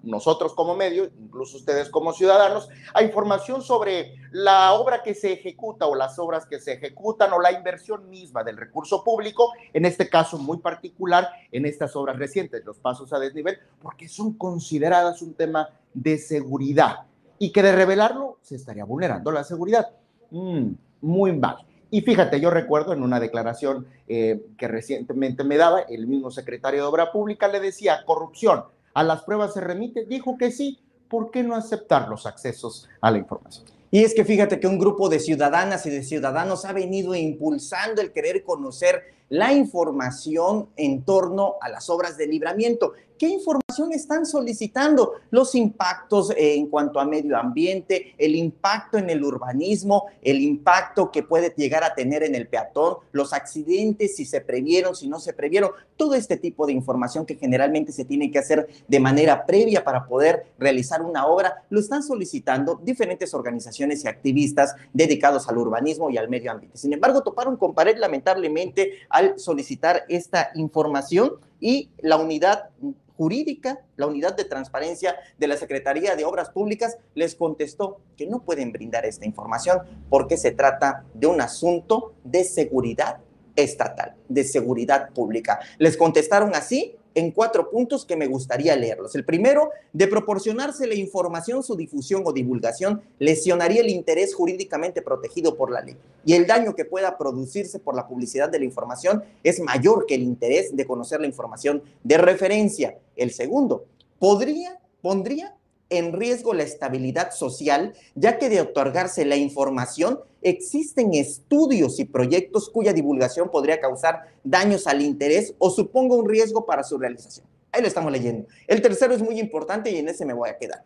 nosotros 0.07 0.55
como 0.55 0.75
medio, 0.75 1.11
incluso 1.19 1.57
ustedes 1.57 1.91
como 1.91 2.13
ciudadanos, 2.13 2.69
a 2.95 3.03
información 3.03 3.63
sobre 3.63 4.15
la 4.31 4.73
obra 4.73 5.03
que 5.03 5.15
se 5.15 5.33
ejecuta 5.33 5.87
o 5.87 5.95
las 5.95 6.19
obras 6.19 6.47
que 6.47 6.61
se 6.61 6.75
ejecutan 6.75 7.33
o 7.33 7.41
la 7.41 7.53
inversión 7.53 8.09
misma 8.09 8.45
del 8.45 8.57
recurso 8.57 9.05
público, 9.05 9.53
en 9.73 9.85
este 9.85 10.09
caso 10.09 10.39
muy 10.39 10.59
particular, 10.59 11.29
en 11.53 11.67
estas 11.67 11.97
obras 11.97 12.19
recientes, 12.19 12.65
los 12.65 12.79
pasos 12.79 13.13
a 13.13 13.19
desnivel, 13.19 13.59
porque 13.83 14.09
son 14.09 14.35
consideradas 14.35 15.23
un 15.23 15.35
tema 15.35 15.69
de 15.93 16.19
seguridad 16.19 17.07
y 17.39 17.53
que 17.53 17.63
de 17.63 17.73
revelarlo 17.73 18.39
se 18.43 18.57
estaría 18.57 18.85
vulnerando 18.85 19.31
la 19.31 19.45
seguridad. 19.45 19.91
Mm, 20.31 20.71
muy 21.03 21.37
mal. 21.37 21.59
Y 21.91 22.01
fíjate, 22.01 22.41
yo 22.41 22.51
recuerdo 22.51 22.93
en 22.93 23.03
una 23.03 23.21
declaración 23.21 23.87
eh, 24.09 24.45
que 24.59 24.69
recientemente 24.69 25.45
me 25.45 25.57
daba, 25.57 25.81
el 25.81 26.07
mismo 26.07 26.31
secretario 26.31 26.83
de 26.83 26.89
Obra 26.89 27.13
Pública 27.13 27.49
le 27.49 27.61
decía, 27.61 28.05
corrupción, 28.05 28.65
a 28.97 29.03
las 29.03 29.25
pruebas 29.25 29.53
se 29.53 29.61
remite, 29.61 30.07
dijo 30.07 30.38
que 30.38 30.50
sí, 30.50 30.79
¿por 31.11 31.31
qué 31.31 31.43
no 31.43 31.55
aceptar 31.55 32.09
los 32.09 32.25
accesos 32.25 32.88
a 33.03 33.11
la 33.11 33.19
información? 33.19 33.67
Y 33.91 34.03
es 34.03 34.15
que 34.15 34.25
fíjate 34.25 34.59
que 34.59 34.67
un 34.67 34.79
grupo 34.79 35.11
de 35.11 35.21
ciudadanas 35.21 35.85
y 35.85 35.91
de 35.91 36.03
ciudadanos 36.03 36.65
ha 36.65 36.73
venido 36.73 37.15
impulsando 37.15 38.00
el 38.00 38.11
querer 38.11 38.43
conocer 38.43 39.03
la 39.29 39.53
información 39.53 40.71
en 40.76 41.03
torno 41.03 41.57
a 41.61 41.69
las 41.69 41.91
obras 41.91 42.17
de 42.17 42.26
libramiento. 42.26 42.95
¿Qué 43.19 43.29
información 43.29 43.93
están 43.93 44.27
solicitando? 44.27 45.15
Los 45.31 45.55
impactos 45.55 46.33
en 46.37 46.67
cuanto 46.67 47.01
a 47.01 47.07
medio 47.07 47.39
ambiente, 47.39 48.15
el 48.19 48.35
impacto 48.35 48.99
en 48.99 49.09
el 49.09 49.25
urbanismo, 49.25 50.05
el 50.21 50.41
impacto 50.43 51.11
que 51.11 51.23
puede 51.23 51.55
llegar 51.57 51.83
a 51.83 51.95
tener 51.95 52.23
en 52.23 52.35
el 52.35 52.47
peatón, 52.47 52.97
los 53.13 53.33
accidentes, 53.33 54.17
si 54.17 54.27
se 54.27 54.43
previeron, 54.43 54.95
si 54.95 55.09
no 55.09 55.19
se 55.19 55.33
previeron, 55.33 55.71
todo 55.97 56.15
este 56.15 56.37
tipo 56.37 56.67
de 56.67 56.75
información 56.75 57.25
que 57.25 57.37
generalmente 57.37 57.91
se 57.91 58.05
tiene 58.05 58.31
que 58.31 58.39
hacer 58.39 58.69
de 58.87 59.01
manera 59.01 59.47
previa 59.47 59.83
para 59.83 60.07
poder 60.07 60.53
realizar 60.59 61.01
una 61.01 61.27
obra, 61.27 61.65
lo 61.71 61.81
están 61.81 62.03
solicitando 62.03 62.79
diferentes 62.83 63.33
organizaciones 63.33 64.05
y 64.05 64.09
activistas 64.09 64.75
dedicados 64.93 65.49
al 65.49 65.57
urbanismo 65.57 66.11
y 66.11 66.19
al 66.19 66.29
medio 66.29 66.51
ambiente. 66.51 66.77
Sin 66.77 66.93
embargo, 66.93 67.23
toparon 67.23 67.57
con 67.57 67.75
pared 67.75 67.97
lamentablemente 67.97 68.93
al 69.09 69.39
solicitar 69.39 70.05
esta 70.09 70.51
información 70.55 71.37
y 71.61 71.91
la 71.99 72.17
unidad 72.17 72.71
jurídica, 73.17 73.81
la 73.97 74.07
unidad 74.07 74.37
de 74.37 74.45
transparencia 74.45 75.17
de 75.39 75.47
la 75.47 75.57
Secretaría 75.57 76.17
de 76.17 76.25
Obras 76.25 76.51
Públicas 76.51 76.99
les 77.15 77.35
contestó 77.35 78.01
que 78.17 78.27
no 78.27 78.43
pueden 78.43 78.73
brindar 78.73 79.07
esta 79.07 79.27
información 79.27 79.79
porque 80.11 80.37
se 80.37 80.51
trata 80.51 81.05
de 81.15 81.27
un 81.27 81.41
asunto 81.41 82.15
de 82.25 82.45
seguridad 82.45 83.19
estatal, 83.57 84.15
de 84.29 84.45
seguridad 84.45 85.11
pública. 85.11 85.61
Les 85.79 85.97
contestaron 85.97 86.55
así 86.55 86.97
en 87.17 87.31
cuatro 87.31 87.71
puntos 87.71 88.05
que 88.05 88.15
me 88.15 88.27
gustaría 88.27 88.77
leerlos. 88.77 89.15
El 89.15 89.25
primero, 89.25 89.71
de 89.95 90.07
proporcionarse 90.07 90.87
la 90.87 90.95
información, 90.95 91.63
su 91.63 91.75
difusión 91.75 92.23
o 92.27 92.33
divulgación 92.33 93.01
lesionaría 93.19 93.81
el 93.81 93.89
interés 93.89 94.35
jurídicamente 94.35 95.01
protegido 95.01 95.57
por 95.57 95.73
la 95.73 95.81
ley 95.81 95.97
y 96.27 96.35
el 96.35 96.47
daño 96.47 96.75
que 96.77 96.85
pueda 96.85 97.17
producirse 97.17 97.79
por 97.79 97.97
la 97.97 98.07
publicidad 98.07 98.51
de 98.51 98.59
la 98.59 98.67
información 98.67 99.25
es 99.43 99.61
mayor 99.61 100.05
que 100.05 100.15
el 100.15 100.23
interés 100.23 100.77
de 100.77 100.87
conocer 100.87 101.21
la 101.21 101.27
información 101.27 101.83
de 102.05 102.19
referencia. 102.19 102.99
El 103.17 103.31
segundo, 103.31 103.87
podría, 104.19 104.79
pondría 105.01 105.57
en 105.90 106.12
riesgo 106.12 106.55
la 106.55 106.62
estabilidad 106.62 107.31
social, 107.31 107.95
ya 108.14 108.38
que 108.38 108.49
de 108.49 108.61
otorgarse 108.61 109.25
la 109.25 109.37
información 109.37 110.21
existen 110.43 111.14
estudios 111.14 111.99
y 112.00 112.05
proyectos 112.05 112.71
cuya 112.71 112.93
divulgación 112.93 113.50
podría 113.50 113.81
causar 113.81 114.23
daños 114.45 114.87
al 114.87 115.02
interés 115.02 115.55
o 115.59 115.71
suponga 115.71 116.16
un 116.16 116.28
riesgo 116.28 116.66
para 116.66 116.83
su 116.83 116.99
realización. 116.99 117.47
Ahí 117.73 117.83
lo 117.83 117.88
estamos 117.88 118.11
leyendo. 118.12 118.47
El 118.66 118.81
tercero 118.81 119.14
es 119.14 119.23
muy 119.23 119.38
importante 119.38 119.90
y 119.90 119.99
en 119.99 120.09
ese 120.09 120.25
me 120.25 120.35
voy 120.35 120.49
a 120.49 120.59
quedar. 120.59 120.85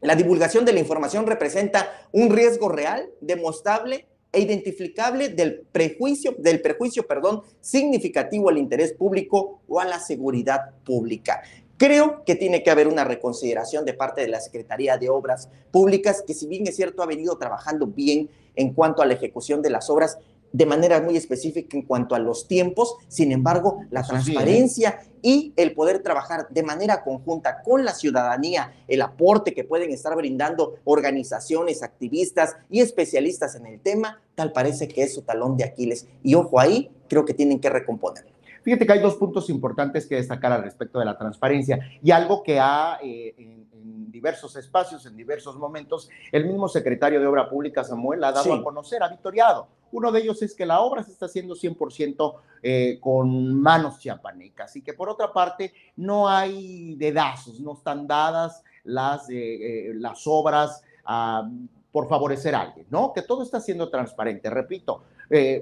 La 0.00 0.14
divulgación 0.14 0.64
de 0.64 0.72
la 0.72 0.80
información 0.80 1.26
representa 1.26 1.88
un 2.12 2.30
riesgo 2.30 2.68
real, 2.68 3.10
demostrable 3.20 4.06
e 4.30 4.40
identificable 4.40 5.28
del 5.30 5.62
prejuicio, 5.72 6.34
del 6.38 6.60
perdón, 6.60 7.42
significativo 7.60 8.48
al 8.48 8.58
interés 8.58 8.92
público 8.92 9.60
o 9.66 9.80
a 9.80 9.84
la 9.84 9.98
seguridad 9.98 10.70
pública. 10.84 11.42
Creo 11.78 12.24
que 12.24 12.34
tiene 12.34 12.64
que 12.64 12.72
haber 12.72 12.88
una 12.88 13.04
reconsideración 13.04 13.84
de 13.84 13.94
parte 13.94 14.20
de 14.20 14.28
la 14.28 14.40
Secretaría 14.40 14.98
de 14.98 15.10
Obras 15.10 15.48
Públicas, 15.70 16.24
que 16.26 16.34
si 16.34 16.48
bien 16.48 16.66
es 16.66 16.74
cierto 16.74 17.04
ha 17.04 17.06
venido 17.06 17.38
trabajando 17.38 17.86
bien 17.86 18.28
en 18.56 18.74
cuanto 18.74 19.00
a 19.00 19.06
la 19.06 19.14
ejecución 19.14 19.62
de 19.62 19.70
las 19.70 19.88
obras, 19.88 20.18
de 20.50 20.66
manera 20.66 21.00
muy 21.00 21.16
específica 21.16 21.76
en 21.76 21.82
cuanto 21.82 22.16
a 22.16 22.18
los 22.18 22.48
tiempos, 22.48 22.96
sin 23.06 23.30
embargo, 23.30 23.82
la 23.90 24.00
¿eh? 24.00 24.04
transparencia 24.08 25.00
y 25.22 25.52
el 25.56 25.72
poder 25.72 26.02
trabajar 26.02 26.48
de 26.48 26.64
manera 26.64 27.04
conjunta 27.04 27.62
con 27.62 27.84
la 27.84 27.94
ciudadanía, 27.94 28.72
el 28.88 29.02
aporte 29.02 29.54
que 29.54 29.62
pueden 29.62 29.90
estar 29.90 30.16
brindando 30.16 30.78
organizaciones, 30.82 31.84
activistas 31.84 32.56
y 32.70 32.80
especialistas 32.80 33.54
en 33.54 33.66
el 33.66 33.78
tema, 33.78 34.20
tal 34.34 34.52
parece 34.52 34.88
que 34.88 35.04
es 35.04 35.14
su 35.14 35.22
talón 35.22 35.56
de 35.56 35.64
Aquiles. 35.64 36.06
Y 36.24 36.34
ojo 36.34 36.58
ahí, 36.58 36.90
creo 37.08 37.24
que 37.24 37.34
tienen 37.34 37.60
que 37.60 37.70
recomponerlo. 37.70 38.37
Fíjate 38.68 38.84
que 38.84 38.92
hay 38.92 39.00
dos 39.00 39.14
puntos 39.14 39.48
importantes 39.48 40.06
que 40.06 40.16
destacar 40.16 40.52
al 40.52 40.62
respecto 40.62 40.98
de 40.98 41.06
la 41.06 41.16
transparencia 41.16 41.78
y 42.02 42.10
algo 42.10 42.42
que 42.42 42.60
ha 42.60 42.98
eh, 43.02 43.34
en, 43.38 44.12
diversos 44.12 44.56
espacios, 44.56 45.06
en 45.06 45.16
diversos 45.16 45.56
momentos, 45.56 46.10
el 46.30 46.44
mismo 46.44 46.68
secretario 46.68 47.18
de 47.18 47.26
Obra 47.26 47.48
Pública, 47.48 47.82
Samuel, 47.82 48.22
ha 48.24 48.30
dado 48.30 48.52
a 48.52 48.62
conocer, 48.62 49.02
ha 49.02 49.08
victoriado. 49.08 49.68
Uno 49.90 50.12
de 50.12 50.20
ellos 50.20 50.42
es 50.42 50.54
que 50.54 50.66
la 50.66 50.80
obra 50.80 51.02
se 51.02 51.12
está 51.12 51.24
haciendo 51.24 51.54
100% 51.54 52.34
eh, 52.62 52.98
con 53.00 53.54
manos 53.54 54.00
chiapanecas 54.00 54.76
y 54.76 54.82
que 54.82 54.92
por 54.92 55.08
otra 55.08 55.32
parte 55.32 55.72
no 55.96 56.28
hay 56.28 56.94
dedazos, 56.96 57.60
no 57.60 57.72
están 57.72 58.06
dadas 58.06 58.62
las, 58.84 59.30
eh, 59.30 59.92
las 59.94 60.26
obras 60.26 60.82
ah, 61.06 61.48
por 61.90 62.06
favorecer 62.06 62.54
a 62.54 62.60
alguien, 62.60 62.86
¿no? 62.90 63.14
Que 63.14 63.22
todo 63.22 63.42
está 63.42 63.60
siendo 63.60 63.88
transparente. 63.88 64.50
Repito, 64.50 65.04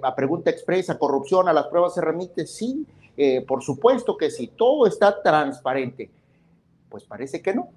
a 0.03 0.15
pregunta 0.15 0.51
expresa, 0.51 0.99
corrupción, 0.99 1.49
a 1.49 1.53
las 1.53 1.67
pruebas 1.67 1.95
se 1.95 2.01
remite, 2.01 2.47
sí, 2.47 2.87
eh, 3.17 3.45
por 3.47 3.63
supuesto 3.63 4.17
que 4.17 4.31
si 4.31 4.49
todo 4.49 4.87
está 4.87 5.23
transparente, 5.23 6.11
pues 6.89 7.05
parece 7.05 7.41
que 7.41 7.55
no. 7.55 7.69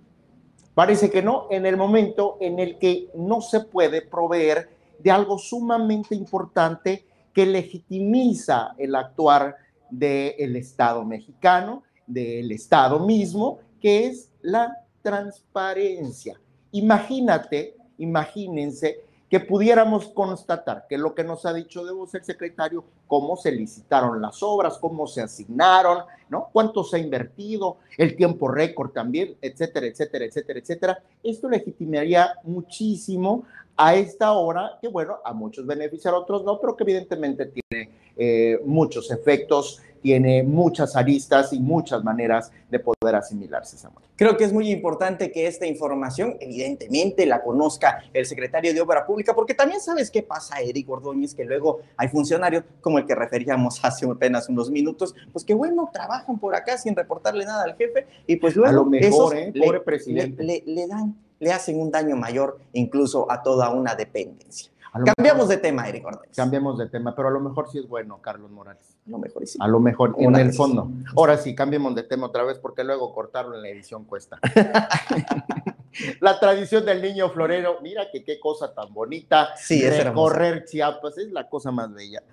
Parece 0.73 1.09
que 1.09 1.21
no 1.21 1.47
en 1.49 1.65
el 1.65 1.77
momento 1.77 2.37
en 2.39 2.59
el 2.59 2.77
que 2.77 3.09
no 3.15 3.41
se 3.41 3.61
puede 3.61 4.01
proveer 4.01 4.69
de 4.99 5.11
algo 5.11 5.37
sumamente 5.37 6.13
importante 6.13 7.05
que 7.33 7.45
legitimiza 7.45 8.75
el 8.77 8.95
actuar 8.95 9.55
del 9.89 10.55
Estado 10.55 11.03
mexicano, 11.03 11.83
del 12.05 12.51
Estado 12.51 12.99
mismo, 12.99 13.59
que 13.81 14.07
es 14.07 14.29
la 14.41 14.85
transparencia. 15.01 16.39
Imagínate, 16.71 17.75
imagínense 17.97 19.01
que 19.29 19.39
pudiéramos 19.39 20.07
constatar 20.07 20.87
que 20.89 20.97
lo 20.97 21.13
que 21.13 21.23
nos 21.23 21.45
ha 21.45 21.53
dicho 21.53 21.85
de 21.85 21.91
vos 21.91 22.13
el 22.15 22.23
secretario, 22.23 22.83
cómo 23.07 23.37
se 23.37 23.51
licitaron 23.51 24.21
las 24.21 24.41
obras, 24.41 24.79
cómo 24.79 25.05
se 25.05 25.21
asignaron, 25.21 26.03
¿no? 26.29 26.49
Cuánto 26.51 26.83
se 26.83 26.97
ha 26.97 26.99
invertido, 26.99 27.77
el 27.97 28.15
tiempo 28.15 28.47
récord 28.47 28.89
también, 28.89 29.35
etcétera, 29.41 29.85
etcétera, 29.85 30.25
etcétera, 30.25 30.59
etcétera. 30.59 31.03
Esto 31.23 31.47
legitimaría 31.47 32.33
muchísimo 32.43 33.43
a 33.77 33.95
esta 33.95 34.33
hora, 34.33 34.77
que 34.81 34.87
bueno, 34.87 35.19
a 35.23 35.31
muchos 35.31 35.65
beneficia, 35.65 36.11
a 36.11 36.17
otros 36.17 36.43
no, 36.43 36.59
pero 36.59 36.75
que 36.75 36.83
evidentemente 36.83 37.45
tiene 37.45 37.89
eh, 38.17 38.59
muchos 38.65 39.11
efectos 39.11 39.81
tiene 40.01 40.43
muchas 40.43 40.95
aristas 40.95 41.53
y 41.53 41.59
muchas 41.59 42.03
maneras 42.03 42.51
de 42.69 42.79
poder 42.79 43.15
asimilarse, 43.15 43.77
Samuel. 43.77 44.05
Creo 44.15 44.35
que 44.35 44.43
es 44.43 44.53
muy 44.53 44.69
importante 44.69 45.31
que 45.31 45.47
esta 45.47 45.65
información, 45.65 46.35
evidentemente, 46.39 47.25
la 47.25 47.41
conozca 47.41 48.03
el 48.13 48.25
secretario 48.25 48.73
de 48.73 48.81
Obra 48.81 49.05
Pública, 49.05 49.33
porque 49.33 49.53
también 49.53 49.79
sabes 49.79 50.11
qué 50.11 50.23
pasa, 50.23 50.59
Eric 50.59 50.89
Ordóñez, 50.89 51.33
que 51.33 51.45
luego 51.45 51.79
hay 51.95 52.09
funcionarios 52.09 52.63
como 52.81 52.99
el 52.99 53.05
que 53.05 53.15
referíamos 53.15 53.79
hace 53.83 54.05
apenas 54.05 54.49
unos 54.49 54.69
minutos, 54.69 55.15
pues 55.31 55.45
que 55.45 55.53
bueno, 55.53 55.89
trabajan 55.91 56.37
por 56.39 56.55
acá 56.55 56.77
sin 56.77 56.95
reportarle 56.95 57.45
nada 57.45 57.63
al 57.63 57.75
jefe 57.75 58.07
y 58.27 58.35
pues 58.35 58.55
luego 58.55 58.69
a 58.69 58.73
lo 58.73 58.85
mejor, 58.85 59.37
¿eh? 59.37 59.53
pobre 59.57 59.79
presidente. 59.79 60.43
le 60.43 60.87
dan, 60.87 61.15
le 61.39 61.51
hacen 61.51 61.79
un 61.79 61.91
daño 61.91 62.15
mayor 62.15 62.59
incluso 62.73 63.31
a 63.31 63.41
toda 63.41 63.69
una 63.69 63.95
dependencia. 63.95 64.71
Cambiamos 64.91 65.47
de 65.47 65.57
tema, 65.57 65.87
Eric 65.87 66.05
Ordóñez. 66.05 66.35
Cambiamos 66.35 66.77
de 66.77 66.87
tema, 66.87 67.15
pero 67.15 67.27
a 67.27 67.31
lo 67.31 67.39
mejor 67.39 67.69
sí 67.69 67.79
es 67.79 67.87
bueno, 67.87 68.19
Carlos 68.21 68.49
Morales. 68.51 68.97
A 69.05 69.09
lo 69.09 69.17
mejor 69.19 69.47
sí. 69.47 69.57
A 69.61 69.67
lo 69.67 69.79
mejor, 69.79 70.15
en 70.17 70.35
el 70.35 70.53
fondo. 70.53 70.89
Ahora 71.15 71.37
sí, 71.37 71.55
cambiemos 71.55 71.95
de 71.95 72.03
tema 72.03 72.27
otra 72.27 72.43
vez 72.43 72.57
porque 72.59 72.83
luego 72.83 73.13
cortarlo 73.13 73.55
en 73.55 73.61
la 73.61 73.69
edición 73.69 74.05
cuesta. 74.05 74.39
la 76.19 76.39
tradición 76.39 76.85
del 76.85 77.01
niño 77.01 77.29
florero, 77.29 77.79
mira 77.81 78.09
que 78.11 78.23
qué 78.23 78.39
cosa 78.39 78.73
tan 78.73 78.93
bonita. 78.93 79.55
Sí, 79.57 79.83
es 79.83 80.03
Recorrer 80.03 80.65
Chiapas 80.65 81.17
es 81.17 81.31
la 81.31 81.47
cosa 81.47 81.71
más 81.71 81.93
bella 81.93 82.23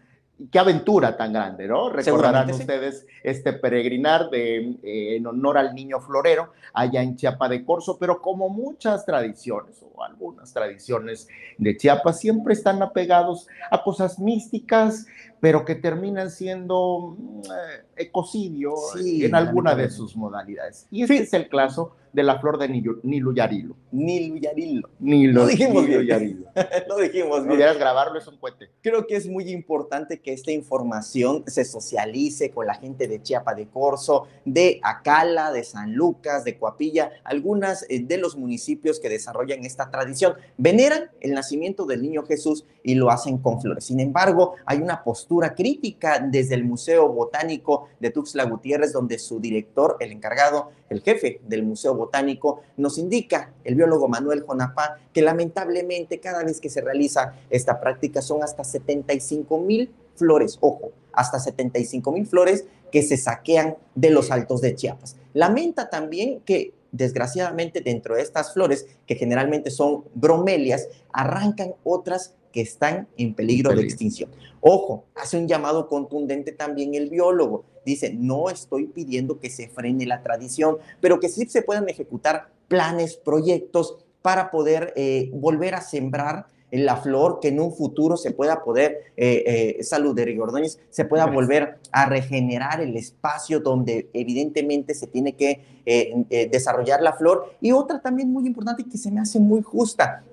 qué 0.51 0.59
aventura 0.59 1.17
tan 1.17 1.33
grande, 1.33 1.67
¿no? 1.67 1.89
Recordarán 1.89 2.51
ustedes 2.51 3.07
este 3.23 3.55
peregrinar 3.55 4.29
de, 4.29 4.77
eh, 4.83 5.17
en 5.17 5.27
honor 5.27 5.57
al 5.57 5.75
niño 5.75 6.01
florero 6.01 6.53
allá 6.75 7.03
en 7.03 7.17
Chiapa 7.17 7.49
de 7.49 7.65
Corzo, 7.65 7.97
pero 7.99 8.21
como 8.21 8.51
muchas 8.51 9.07
tradiciones 9.07 9.83
o 9.83 10.05
algunas 10.05 10.53
tradiciones 10.53 11.29
de 11.57 11.77
Chiapas 11.77 12.21
siempre 12.21 12.53
están 12.53 12.83
apegados 12.83 13.49
a 13.71 13.83
cosas 13.83 14.19
místicas, 14.19 15.07
pero 15.41 15.65
que 15.65 15.75
terminan 15.75 16.31
siendo 16.31 17.17
mm, 17.19 17.41
eh, 17.41 17.85
ecocidio 17.97 18.75
en 19.03 19.35
alguna 19.35 19.75
de 19.75 19.91
sus 19.91 20.17
modalidades. 20.17 20.87
Y 20.91 21.03
este 21.03 21.19
es 21.19 21.33
el 21.33 21.49
caso 21.49 21.97
de 22.17 22.23
la 22.23 22.39
flor 22.39 22.57
de 22.57 22.67
Niluyarilo. 23.03 23.77
Niluyarilo. 23.93 24.89
Nilo, 25.01 25.43
Lo 25.43 25.47
dijimos 25.47 25.87
bien. 25.87 25.99
Niluyarilo. 26.01 26.47
Lo 26.89 26.97
dijimos 26.97 27.41
bien. 27.41 27.49
Pudieras 27.49 27.79
grabarlo, 27.79 28.19
es 28.19 28.27
un 28.27 28.39
cohete. 28.39 28.71
Creo 28.81 29.07
que 29.07 29.17
es 29.17 29.29
muy 29.29 29.51
importante 29.51 30.21
que 30.21 30.33
esta 30.33 30.51
información 30.51 31.45
se 31.47 31.67
socialice 31.67 32.51
con 32.53 32.67
la 32.67 32.75
gente 32.75 33.07
de 33.07 33.23
Chiapa 33.23 33.55
de 33.55 33.69
Corzo, 33.69 34.29
de 34.47 34.81
Acala, 34.83 35.53
de 35.53 35.63
San 35.63 35.93
Lucas, 35.93 36.43
de 36.45 36.59
Coapilla, 36.59 37.11
algunas 37.23 37.85
eh, 37.91 38.01
de 38.03 38.17
los 38.17 38.35
municipios 38.35 38.99
que 38.99 39.11
desarrollan 39.11 39.67
esta 39.67 39.91
tradición. 39.91 40.37
Veneran 40.57 41.11
el 41.21 41.35
nacimiento 41.35 41.85
del 41.85 42.01
niño 42.01 42.25
Jesús 42.25 42.65
y 42.83 42.95
lo 42.95 43.11
hacen 43.11 43.37
con 43.37 43.61
flores. 43.61 43.85
Sin 43.85 44.01
embargo, 44.01 44.55
hay 44.65 44.79
una 44.79 45.05
postura 45.05 45.55
crítica 45.55 46.19
desde 46.19 46.55
el 46.55 46.65
Museo 46.65 47.11
Botánico 47.11 47.89
de 48.01 48.11
Tuxtla 48.11 48.45
Gutiérrez, 48.45 48.95
donde 48.95 49.19
su 49.19 49.39
director, 49.39 49.99
el 50.01 50.13
encargado, 50.13 50.71
el 50.89 51.03
jefe 51.03 51.41
del 51.47 51.63
Museo 51.63 51.95
Botánico, 51.95 52.63
nos 52.77 52.99
indica, 52.99 53.53
el 53.65 53.75
biólogo 53.75 54.09
Manuel 54.09 54.43
Jonapá, 54.43 54.99
que 55.13 55.23
lamentablemente 55.23 56.21
cada 56.21 56.45
vez 56.45 56.61
que 56.61 56.71
se 56.71 56.81
realiza 56.81 57.35
esta 57.51 57.81
práctica 57.81 58.23
son 58.23 58.43
hasta 58.43 58.65
75 58.65 59.59
mil 59.59 59.93
flores, 60.15 60.59
ojo, 60.61 60.93
hasta 61.13 61.39
75 61.39 62.13
mil 62.13 62.27
flores 62.27 62.65
que 62.93 63.03
se 63.03 63.17
saquean 63.17 63.77
de 63.95 64.11
los 64.11 64.31
altos 64.31 64.61
de 64.61 64.75
Chiapas. 64.75 65.17
Lamenta 65.33 65.91
también 65.91 66.41
que 66.41 66.73
desgraciadamente 66.93 67.81
dentro 67.81 68.15
de 68.15 68.23
estas 68.23 68.55
flores, 68.55 68.87
que 69.07 69.17
generalmente 69.17 69.71
son 69.71 70.05
bromelias, 70.15 70.89
arrancan 71.13 71.75
otras 71.85 72.35
que 72.57 72.63
están 72.63 73.07
en 73.19 73.35
peligro 73.35 73.75
de 73.75 73.83
extinción. 73.83 74.31
Ojo, 74.63 75.05
hace 75.15 75.37
un 75.37 75.47
llamado 75.47 75.91
contundente 75.91 76.53
también 76.53 76.95
el 76.95 77.11
biólogo. 77.11 77.67
Dice, 77.85 78.15
no 78.15 78.49
estoy 78.49 78.87
pidiendo 78.87 79.39
que 79.41 79.51
se 79.51 79.69
frene 79.69 80.07
la 80.07 80.23
tradición, 80.23 80.79
pero 81.03 81.21
que 81.21 81.29
sí 81.29 81.45
se 81.51 81.61
puedan 81.61 81.87
ejecutar 81.91 82.49
planes, 82.67 83.19
proyectos 83.19 83.99
para 84.23 84.51
poder 84.51 84.95
eh, 84.97 85.29
volver 85.35 85.75
a 85.75 85.83
sembrar 85.83 86.47
la 86.71 86.97
flor 86.97 87.41
que 87.41 87.49
en 87.49 87.61
un 87.61 87.75
futuro 87.75 88.17
se 88.17 88.31
pueda 88.31 88.65
poder, 88.65 89.13
eh, 89.19 89.77
eh, 89.79 89.83
salud 89.85 90.15
de 90.15 90.41
Ordóñez, 90.41 90.79
se 90.89 91.05
pueda 91.05 91.27
volver 91.27 91.79
a 91.93 92.07
regenerar 92.07 92.81
el 92.81 92.97
espacio 92.97 93.61
donde 93.61 94.09
evidentemente 94.15 94.95
se 94.95 95.07
tiene 95.07 95.35
que 95.35 95.83
eh, 95.85 96.49
desarrollar 96.51 97.03
la 97.03 97.13
flor. 97.13 97.55
Y 97.61 97.73
otra 97.73 98.01
también 98.01 98.33
muy 98.33 98.47
importante 98.47 98.83
que 98.83 98.97
se 98.97 99.11
me 99.11 99.21
hace 99.21 99.41
muy 99.41 99.61
justa, 99.61 100.25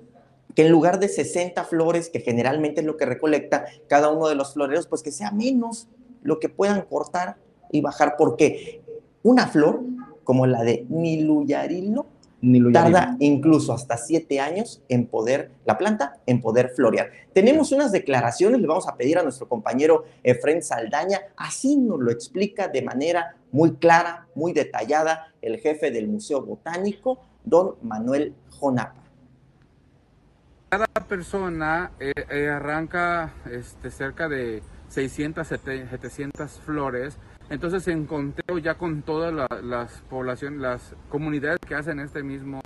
que 0.54 0.66
en 0.66 0.72
lugar 0.72 1.00
de 1.00 1.08
60 1.08 1.64
flores, 1.64 2.10
que 2.10 2.20
generalmente 2.20 2.80
es 2.80 2.86
lo 2.86 2.96
que 2.96 3.06
recolecta 3.06 3.64
cada 3.88 4.10
uno 4.10 4.28
de 4.28 4.34
los 4.34 4.54
floreros, 4.54 4.86
pues 4.86 5.02
que 5.02 5.10
sea 5.10 5.30
menos 5.30 5.88
lo 6.22 6.40
que 6.40 6.48
puedan 6.48 6.82
cortar 6.82 7.36
y 7.70 7.80
bajar, 7.80 8.14
porque 8.16 8.82
una 9.22 9.46
flor 9.46 9.80
como 10.22 10.46
la 10.46 10.62
de 10.62 10.86
Niluyarilo 10.88 12.06
tarda 12.72 13.16
incluso 13.20 13.72
hasta 13.72 13.96
siete 13.96 14.38
años 14.40 14.82
en 14.88 15.06
poder, 15.06 15.50
la 15.64 15.78
planta, 15.78 16.18
en 16.26 16.40
poder 16.40 16.70
florear. 16.70 17.10
Tenemos 17.32 17.72
unas 17.72 17.90
declaraciones, 17.92 18.60
le 18.60 18.66
vamos 18.66 18.86
a 18.86 18.96
pedir 18.96 19.18
a 19.18 19.22
nuestro 19.22 19.48
compañero 19.48 20.04
Efren 20.22 20.62
Saldaña, 20.62 21.20
así 21.36 21.76
nos 21.76 22.00
lo 22.00 22.10
explica 22.10 22.68
de 22.68 22.82
manera 22.82 23.36
muy 23.50 23.76
clara, 23.76 24.28
muy 24.34 24.52
detallada, 24.52 25.32
el 25.40 25.58
jefe 25.58 25.90
del 25.90 26.08
Museo 26.08 26.42
Botánico, 26.42 27.18
don 27.44 27.76
Manuel 27.82 28.34
Jonapa. 28.50 29.03
Persona 31.04 31.92
eh, 32.00 32.12
eh, 32.30 32.48
arranca 32.48 33.34
este, 33.50 33.90
cerca 33.90 34.28
de 34.28 34.62
600, 34.88 35.46
700 35.46 36.60
flores 36.60 37.18
entonces 37.50 37.82
se 37.82 37.92
encontró 37.92 38.58
ya 38.58 38.74
con 38.74 39.02
todas 39.02 39.32
las 39.62 40.00
poblaciones, 40.08 40.60
las 40.60 40.96
comunidades 41.10 41.58
que 41.66 41.74
hacen 41.74 42.00
este 42.00 42.22
mismo, 42.22 42.60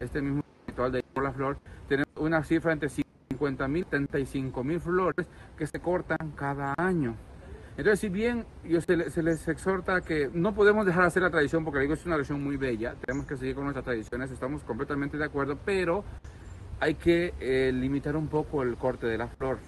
este 0.00 0.20
mismo 0.20 0.42
ritual 0.66 0.92
de 0.92 1.04
la 1.22 1.32
flor, 1.32 1.58
tenemos 1.88 2.08
una 2.16 2.42
cifra 2.42 2.72
entre 2.72 2.88
50 2.88 3.68
mil 3.68 3.82
y 3.82 3.84
35 3.84 4.64
mil 4.64 4.80
flores 4.80 5.26
que 5.56 5.66
se 5.66 5.78
cortan 5.78 6.32
cada 6.34 6.74
año. 6.76 7.14
Entonces, 7.76 8.00
si 8.00 8.08
bien 8.08 8.44
yo 8.64 8.80
se, 8.80 8.96
les, 8.96 9.46
exhorta 9.46 10.00
que 10.00 10.28
no 10.34 10.52
podemos 10.52 10.84
dejar 10.84 11.02
de 11.02 11.08
hacer 11.08 11.22
la 11.22 11.30
tradición, 11.30 11.64
porque 11.64 11.78
digo 11.78 11.94
es 11.94 12.04
una 12.04 12.16
tradición 12.16 12.42
muy 12.42 12.56
bella, 12.56 12.96
tenemos 13.06 13.24
que 13.24 13.36
seguir 13.36 13.54
con 13.54 13.64
nuestras 13.64 13.84
tradiciones, 13.84 14.32
estamos 14.32 14.64
completamente 14.64 15.16
de 15.16 15.24
acuerdo, 15.24 15.56
pero 15.64 16.02
hay 16.80 16.94
que 16.94 17.34
eh, 17.40 17.70
limitar 17.72 18.16
un 18.16 18.28
poco 18.28 18.62
el 18.62 18.76
corte 18.76 19.06
de 19.06 19.18
la 19.18 19.28
flor. 19.28 19.58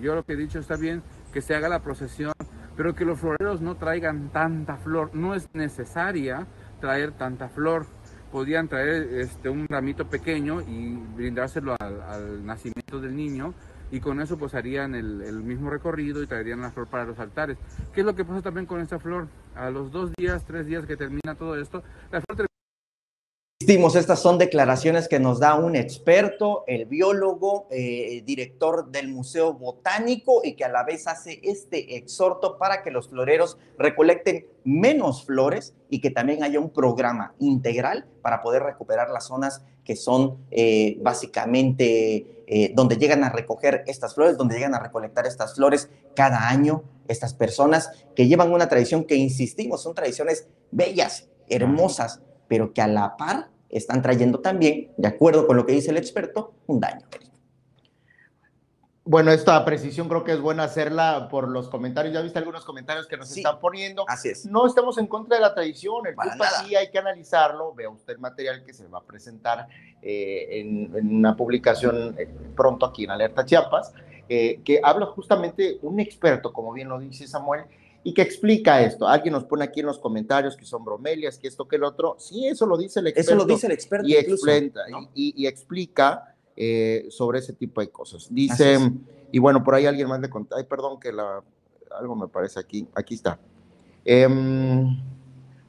Yo 0.00 0.14
lo 0.14 0.24
que 0.24 0.34
he 0.34 0.36
dicho 0.36 0.58
está 0.58 0.76
bien 0.76 1.02
que 1.32 1.40
se 1.40 1.54
haga 1.54 1.68
la 1.68 1.80
procesión 1.80 2.32
pero 2.76 2.94
que 2.94 3.04
los 3.04 3.20
floreros 3.20 3.60
no 3.60 3.76
traigan 3.76 4.30
tanta 4.30 4.76
flor. 4.76 5.10
No 5.14 5.34
es 5.34 5.48
necesaria 5.54 6.46
traer 6.80 7.12
tanta 7.12 7.48
flor. 7.48 7.86
Podrían 8.30 8.68
traer 8.68 9.02
este, 9.14 9.48
un 9.48 9.68
ramito 9.68 10.08
pequeño 10.08 10.62
y 10.62 10.96
brindárselo 11.16 11.76
al, 11.78 12.44
nacimiento 12.46 13.00
del 13.00 13.14
niño 13.14 13.52
y 13.90 14.00
con 14.00 14.22
eso 14.22 14.38
pues 14.38 14.54
harían 14.54 14.94
el, 14.94 15.20
el, 15.20 15.42
mismo 15.42 15.68
recorrido 15.68 16.22
y 16.22 16.26
traerían 16.26 16.62
la 16.62 16.70
flor 16.70 16.86
para 16.86 17.04
los 17.04 17.18
altares. 17.18 17.58
¿Qué 17.92 18.00
es 18.00 18.06
lo 18.06 18.14
que 18.14 18.24
pasa 18.24 18.40
también 18.40 18.64
con 18.64 18.80
esta 18.80 18.98
flor? 18.98 19.28
A 19.54 19.68
los 19.68 19.92
dos 19.92 20.12
días, 20.16 20.44
tres 20.46 20.66
días 20.66 20.86
que 20.86 20.96
termina 20.96 21.34
todo 21.34 21.60
esto, 21.60 21.82
la 22.10 22.22
flor 22.22 22.46
estas 23.68 24.20
son 24.20 24.38
declaraciones 24.38 25.08
que 25.08 25.18
nos 25.18 25.38
da 25.38 25.54
un 25.54 25.76
experto, 25.76 26.64
el 26.66 26.86
biólogo, 26.86 27.66
eh, 27.70 28.22
director 28.24 28.90
del 28.90 29.08
Museo 29.08 29.54
Botánico 29.54 30.42
y 30.44 30.54
que 30.54 30.64
a 30.64 30.68
la 30.68 30.84
vez 30.84 31.06
hace 31.06 31.40
este 31.42 31.96
exhorto 31.96 32.58
para 32.58 32.82
que 32.82 32.90
los 32.90 33.08
floreros 33.08 33.58
recolecten 33.78 34.46
menos 34.64 35.24
flores 35.24 35.74
y 35.90 36.00
que 36.00 36.10
también 36.10 36.42
haya 36.42 36.58
un 36.58 36.70
programa 36.70 37.34
integral 37.38 38.06
para 38.22 38.42
poder 38.42 38.62
recuperar 38.62 39.10
las 39.10 39.26
zonas 39.26 39.62
que 39.84 39.96
son 39.96 40.38
eh, 40.50 40.98
básicamente 41.00 42.44
eh, 42.46 42.72
donde 42.74 42.96
llegan 42.96 43.24
a 43.24 43.30
recoger 43.30 43.84
estas 43.86 44.14
flores, 44.14 44.36
donde 44.36 44.56
llegan 44.56 44.74
a 44.74 44.80
recolectar 44.80 45.26
estas 45.26 45.54
flores 45.54 45.88
cada 46.14 46.48
año, 46.48 46.84
estas 47.08 47.34
personas 47.34 47.90
que 48.14 48.26
llevan 48.26 48.52
una 48.52 48.68
tradición 48.68 49.04
que, 49.04 49.16
insistimos, 49.16 49.82
son 49.82 49.94
tradiciones 49.94 50.46
bellas, 50.70 51.28
hermosas, 51.48 52.20
pero 52.52 52.74
que 52.74 52.82
a 52.82 52.86
la 52.86 53.16
par 53.16 53.48
están 53.70 54.02
trayendo 54.02 54.40
también, 54.40 54.92
de 54.98 55.08
acuerdo 55.08 55.46
con 55.46 55.56
lo 55.56 55.64
que 55.64 55.72
dice 55.72 55.90
el 55.90 55.96
experto, 55.96 56.52
un 56.66 56.80
daño. 56.80 57.06
Bueno, 59.04 59.30
esta 59.30 59.64
precisión 59.64 60.06
creo 60.06 60.22
que 60.22 60.32
es 60.32 60.40
buena 60.42 60.64
hacerla 60.64 61.28
por 61.30 61.48
los 61.48 61.70
comentarios. 61.70 62.12
Ya 62.12 62.20
viste 62.20 62.38
algunos 62.38 62.66
comentarios 62.66 63.06
que 63.06 63.16
nos 63.16 63.34
están 63.34 63.58
poniendo. 63.58 64.04
Así 64.06 64.28
es. 64.28 64.44
No 64.44 64.66
estamos 64.66 64.98
en 64.98 65.06
contra 65.06 65.36
de 65.36 65.40
la 65.40 65.54
tradición. 65.54 66.06
El 66.06 66.14
punto 66.14 66.44
aquí 66.44 66.76
hay 66.76 66.90
que 66.90 66.98
analizarlo. 66.98 67.72
Vea 67.72 67.88
usted 67.88 68.12
el 68.12 68.18
material 68.18 68.62
que 68.64 68.74
se 68.74 68.86
va 68.86 68.98
a 68.98 69.02
presentar 69.02 69.66
eh, 70.02 70.60
en, 70.60 71.16
una 71.16 71.34
publicación 71.34 72.14
eh, 72.18 72.28
pronto 72.54 72.84
aquí 72.84 73.04
en 73.04 73.12
Alerta 73.12 73.46
Chiapas, 73.46 73.94
eh, 74.28 74.60
que 74.62 74.78
habla 74.84 75.06
justamente 75.06 75.78
un 75.80 76.00
experto, 76.00 76.52
como 76.52 76.74
bien 76.74 76.90
lo 76.90 77.00
dice 77.00 77.26
Samuel, 77.26 77.64
y 78.04 78.14
que 78.14 78.22
explica 78.22 78.82
esto. 78.82 79.06
Alguien 79.06 79.32
nos 79.32 79.44
pone 79.44 79.64
aquí 79.64 79.80
en 79.80 79.86
los 79.86 79.98
comentarios 79.98 80.56
que 80.56 80.64
son 80.64 80.84
bromelias, 80.84 81.38
que 81.38 81.48
esto, 81.48 81.66
que 81.66 81.76
el 81.76 81.84
otro. 81.84 82.16
Sí, 82.18 82.46
eso 82.46 82.66
lo 82.66 82.76
dice 82.76 83.00
el 83.00 83.08
experto. 83.08 83.30
Eso 83.32 83.38
lo 83.38 83.44
dice 83.44 83.66
el 83.66 83.72
experto. 83.72 84.08
Y, 85.14 85.34
y, 85.42 85.46
explica 85.46 86.34
eh, 86.56 87.06
sobre 87.10 87.38
ese 87.38 87.52
tipo 87.52 87.80
de 87.80 87.90
cosas. 87.90 88.26
Dice, 88.30 88.78
y 89.30 89.38
bueno, 89.38 89.62
por 89.62 89.74
ahí 89.74 89.86
alguien 89.86 90.08
más 90.08 90.20
le 90.20 90.28
contó, 90.28 90.56
ay, 90.56 90.64
perdón 90.64 90.98
que 90.98 91.12
la, 91.12 91.42
algo 91.98 92.16
me 92.16 92.28
parece 92.28 92.58
aquí, 92.58 92.86
aquí 92.94 93.14
está. 93.14 93.38
Em, 94.04 95.00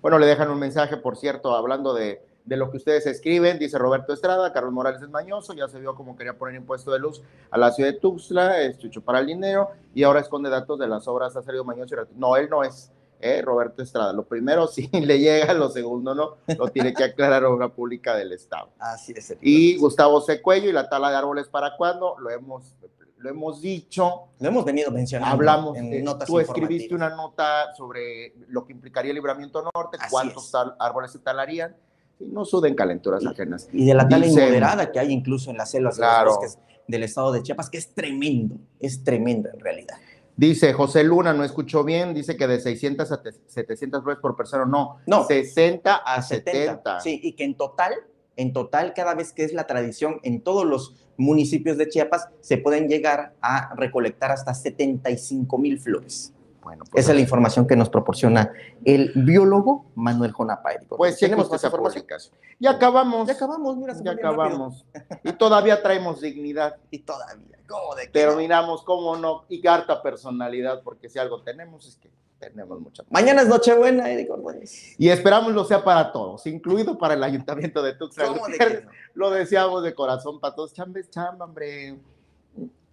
bueno, 0.02 0.20
le 0.20 0.26
dejan 0.26 0.50
un 0.50 0.60
mensaje, 0.60 0.98
por 0.98 1.16
cierto, 1.16 1.56
hablando 1.56 1.94
de 1.94 2.22
de 2.46 2.58
lo 2.58 2.70
que 2.70 2.78
ustedes 2.78 3.06
escriben, 3.06 3.58
dice 3.58 3.78
Roberto 3.78 4.14
Estrada, 4.14 4.52
Carlos 4.52 4.74
Morales 4.74 5.02
es 5.02 5.10
mañoso, 5.10 5.54
ya 5.54 5.68
se 5.68 5.80
vio 5.80 5.96
como 5.96 6.16
quería 6.16 6.38
poner 6.38 6.56
impuesto 6.56 6.92
de 6.92 7.00
luz 7.00 7.22
a 7.50 7.58
la 7.58 7.72
ciudad 7.72 7.92
de 7.92 8.00
Tuxtla, 8.00 8.62
es 8.62 8.78
chucho 8.78 9.02
para 9.02 9.20
el 9.20 9.28
dinero, 9.28 9.72
y 9.96 10.04
ahora 10.04 10.20
esconde 10.20 10.50
datos 10.50 10.78
de 10.80 10.88
las 10.88 11.08
obras, 11.08 11.36
ha 11.36 11.42
salido 11.42 11.64
mañoso. 11.64 11.96
No, 12.16 12.36
él 12.36 12.50
no 12.50 12.64
es, 12.64 12.92
eh, 13.24 13.42
Roberto 13.42 13.82
Estrada. 13.82 14.12
Lo 14.12 14.26
primero 14.26 14.68
sí 14.68 14.90
le 14.92 15.20
llega, 15.20 15.54
lo 15.54 15.70
segundo 15.70 16.14
no, 16.14 16.36
lo 16.58 16.68
tiene 16.68 16.94
que 16.94 17.06
aclarar 17.06 17.46
obra 17.46 17.70
pública 17.70 18.16
del 18.16 18.34
Estado. 18.34 18.70
Así 18.78 19.14
es. 19.16 19.36
Y 19.42 19.78
Gustavo 19.78 20.20
Secuello 20.20 20.70
y 20.70 20.74
la 20.74 20.90
tala 20.90 21.10
de 21.10 21.16
árboles 21.16 21.48
para 21.48 21.78
cuándo, 21.78 22.18
lo 22.20 22.30
hemos 22.30 22.76
lo 23.18 23.30
hemos 23.30 23.62
dicho. 23.62 24.24
Lo 24.42 24.50
hemos 24.50 24.66
venido 24.66 24.92
mencionando. 24.92 25.34
Hablamos, 25.34 25.78
en 25.78 26.04
notas 26.04 26.28
tú 26.28 26.42
escribiste 26.42 26.94
una 26.94 27.10
nota 27.10 27.74
sobre 27.74 28.34
lo 28.50 28.66
que 28.66 28.74
implicaría 28.74 29.12
el 29.12 29.16
libramiento 29.16 29.64
norte, 29.74 29.98
cuántos 30.12 30.52
árboles 30.78 31.14
se 31.14 31.20
talarían 31.20 31.74
no 32.20 32.46
suden 32.46 32.76
calenturas 32.76 33.26
ajenas. 33.26 33.70
Y 33.72 33.86
de 33.86 33.94
la 33.94 34.08
tala 34.08 34.28
inmoderada 34.28 34.92
que 34.92 35.00
hay 35.00 35.12
incluso 35.12 35.52
en 35.52 35.58
las 35.58 35.72
selvas 35.72 35.98
de 35.98 36.06
los 36.26 36.58
del 36.88 37.04
estado 37.04 37.32
de 37.32 37.44
Chiapas, 37.44 37.70
que 37.70 37.78
es 37.78 37.94
tremendo, 37.94 38.58
es 38.80 39.04
tremendo 39.04 39.50
en 39.54 39.60
realidad. 39.60 39.96
Dice 40.36 40.74
José 40.74 41.04
Luna, 41.04 41.34
no 41.34 41.44
escuchó 41.44 41.84
bien, 41.84 42.14
dice 42.14 42.36
que 42.36 42.48
de 42.48 42.60
600 42.60 43.12
a 43.12 43.22
700 43.48 44.02
flores 44.04 44.20
por 44.20 44.36
persona, 44.36 44.66
no, 44.66 44.98
no 45.06 45.26
60 45.26 45.96
a 45.96 46.22
70. 46.22 47.00
Sí, 47.02 47.20
y 47.24 47.34
que 47.34 47.44
en 47.44 47.56
total, 47.56 47.94
en 48.36 48.52
total, 48.52 48.94
cada 48.94 49.14
vez 49.14 49.32
que 49.32 49.44
es 49.44 49.54
la 49.54 49.68
tradición, 49.68 50.20
en 50.24 50.42
todos 50.42 50.66
los 50.66 50.96
municipios 51.18 51.78
de 51.78 51.88
Chiapas 51.88 52.30
se 52.42 52.58
pueden 52.58 52.88
llegar 52.88 53.36
a 53.42 53.76
recolectar 53.76 54.32
hasta 54.32 54.54
75 54.56 55.58
mil 55.60 55.80
flores. 55.80 56.34
Bueno, 56.64 56.84
pues, 56.90 57.04
Esa 57.04 57.12
es 57.12 57.16
la 57.16 57.22
información 57.22 57.68
que 57.68 57.76
nos 57.76 57.90
proporciona 57.90 58.52
el 58.86 59.12
biólogo 59.16 59.86
Manuel 59.96 60.32
Jonapay. 60.32 60.78
pues 60.88 61.16
sí, 61.16 61.26
tenemos 61.26 61.52
esa 61.52 61.68
información. 61.68 62.02
publicación. 62.04 62.36
Ya 62.60 62.72
acabamos. 62.72 63.28
Ya 63.28 63.34
acabamos, 63.34 63.78
mira, 63.78 63.94
se 63.94 64.04
Ya 64.04 64.12
acabamos. 64.12 64.86
Y 65.24 65.34
todavía 65.34 65.82
traemos 65.82 66.22
dignidad. 66.22 66.78
Y 66.92 67.00
todavía, 67.00 67.58
¿cómo 67.68 67.96
de 67.96 68.26
no? 68.26 68.36
miramos 68.38 68.84
cómo 68.84 69.18
no, 69.18 69.46
y 69.50 69.66
harta 69.68 70.02
personalidad, 70.02 70.82
porque 70.84 71.10
si 71.10 71.18
algo 71.18 71.42
tenemos 71.42 71.88
es 71.88 71.96
que 71.98 72.10
tenemos 72.40 72.80
mucha. 72.80 73.04
Mañana 73.10 73.42
es 73.42 73.48
Nochebuena, 73.48 74.10
Eric 74.12 74.30
Ordóñez. 74.32 74.96
Y 75.00 75.10
esperamos 75.10 75.54
lo 75.54 75.66
sea 75.66 75.84
para 75.84 76.12
todos, 76.12 76.46
incluido 76.46 76.98
para 76.98 77.16
el 77.16 77.24
ayuntamiento 77.24 77.82
de 77.82 77.94
Tuxtla 77.94 78.28
¿Cómo 78.28 78.48
de? 78.48 78.86
Lo 79.16 79.32
deseamos 79.32 79.84
de 79.84 79.94
corazón 79.96 80.40
para 80.40 80.54
todos. 80.54 80.74
Chamba 80.74 81.00
es 81.00 81.10
chamba, 81.10 81.46
hombre. 81.46 81.98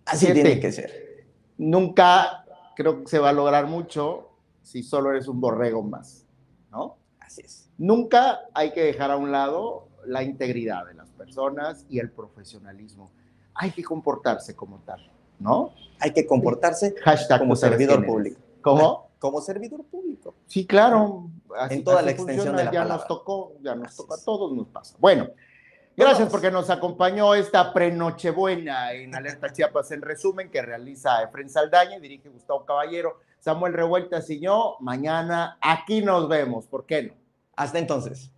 Así 0.06 0.26
Siete. 0.26 0.42
tiene 0.42 0.60
que 0.60 0.72
ser. 0.72 1.26
Nunca 1.58 2.44
creo 2.80 3.00
que 3.02 3.08
se 3.08 3.18
va 3.18 3.28
a 3.28 3.32
lograr 3.34 3.66
mucho 3.66 4.28
si 4.62 4.82
solo 4.82 5.10
eres 5.10 5.28
un 5.28 5.38
borrego 5.40 5.82
más, 5.82 6.24
¿no? 6.70 6.96
Así 7.20 7.42
es. 7.42 7.68
Nunca 7.76 8.40
hay 8.54 8.72
que 8.72 8.82
dejar 8.82 9.10
a 9.10 9.16
un 9.18 9.30
lado 9.32 9.88
la 10.06 10.22
integridad 10.22 10.86
de 10.86 10.94
las 10.94 11.10
personas 11.10 11.84
y 11.90 11.98
el 11.98 12.10
profesionalismo. 12.10 13.10
Hay 13.54 13.70
que 13.72 13.82
comportarse 13.84 14.56
como 14.56 14.78
tal, 14.78 15.10
¿no? 15.38 15.72
Hay 15.98 16.12
que 16.14 16.26
comportarse 16.26 16.94
Hashtag 17.04 17.38
como 17.40 17.54
servidor 17.54 18.04
público. 18.06 18.40
¿Cómo? 18.62 19.08
Como 19.20 19.42
servidor 19.42 19.84
público. 19.84 20.32
Sí, 20.46 20.66
claro. 20.66 21.28
así- 21.58 21.74
En 21.74 21.84
toda 21.84 22.00
la 22.00 22.10
extensión 22.12 22.56
de 22.56 22.64
la 22.64 22.72
Ya 22.72 22.80
palabra. 22.84 22.96
nos 22.96 23.06
tocó, 23.06 23.52
ya 23.60 23.74
nos 23.74 23.88
Así 23.88 23.96
tocó, 23.98 24.14
a 24.14 24.24
todos 24.24 24.52
nos 24.54 24.66
pasa. 24.68 24.96
Bueno, 24.98 25.28
gracias 25.96 26.18
vamos. 26.18 26.32
porque 26.32 26.50
nos 26.50 26.70
acompañó 26.70 27.34
esta 27.34 27.72
pre-Nochebuena 27.72 28.92
en 28.92 29.14
Alerta 29.14 29.52
Chiapas 29.52 29.90
en 29.92 30.02
resumen 30.02 30.50
que 30.50 30.62
realiza 30.62 31.22
Efren 31.22 31.48
Saldaña 31.48 31.96
y 31.96 32.00
dirige 32.00 32.28
Gustavo 32.28 32.64
Caballero, 32.64 33.20
Samuel 33.38 33.72
Revueltas 33.72 34.28
y 34.30 34.40
yo. 34.40 34.76
Mañana 34.80 35.58
aquí 35.60 36.02
nos 36.02 36.28
vemos, 36.28 36.66
¿por 36.66 36.86
qué 36.86 37.02
no? 37.04 37.14
Hasta 37.56 37.78
entonces. 37.78 38.30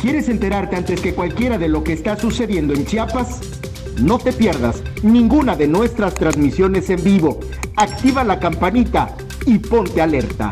¿Quieres 0.00 0.28
enterarte 0.28 0.74
antes 0.74 1.00
que 1.00 1.14
cualquiera 1.14 1.58
de 1.58 1.68
lo 1.68 1.84
que 1.84 1.92
está 1.92 2.16
sucediendo 2.16 2.74
en 2.74 2.84
Chiapas? 2.84 3.40
No 4.00 4.18
te 4.18 4.32
pierdas 4.32 4.82
ninguna 5.04 5.54
de 5.54 5.68
nuestras 5.68 6.14
transmisiones 6.14 6.90
en 6.90 7.04
vivo. 7.04 7.38
Activa 7.76 8.24
la 8.24 8.40
campanita 8.40 9.14
y 9.46 9.58
ponte 9.58 10.02
alerta. 10.02 10.50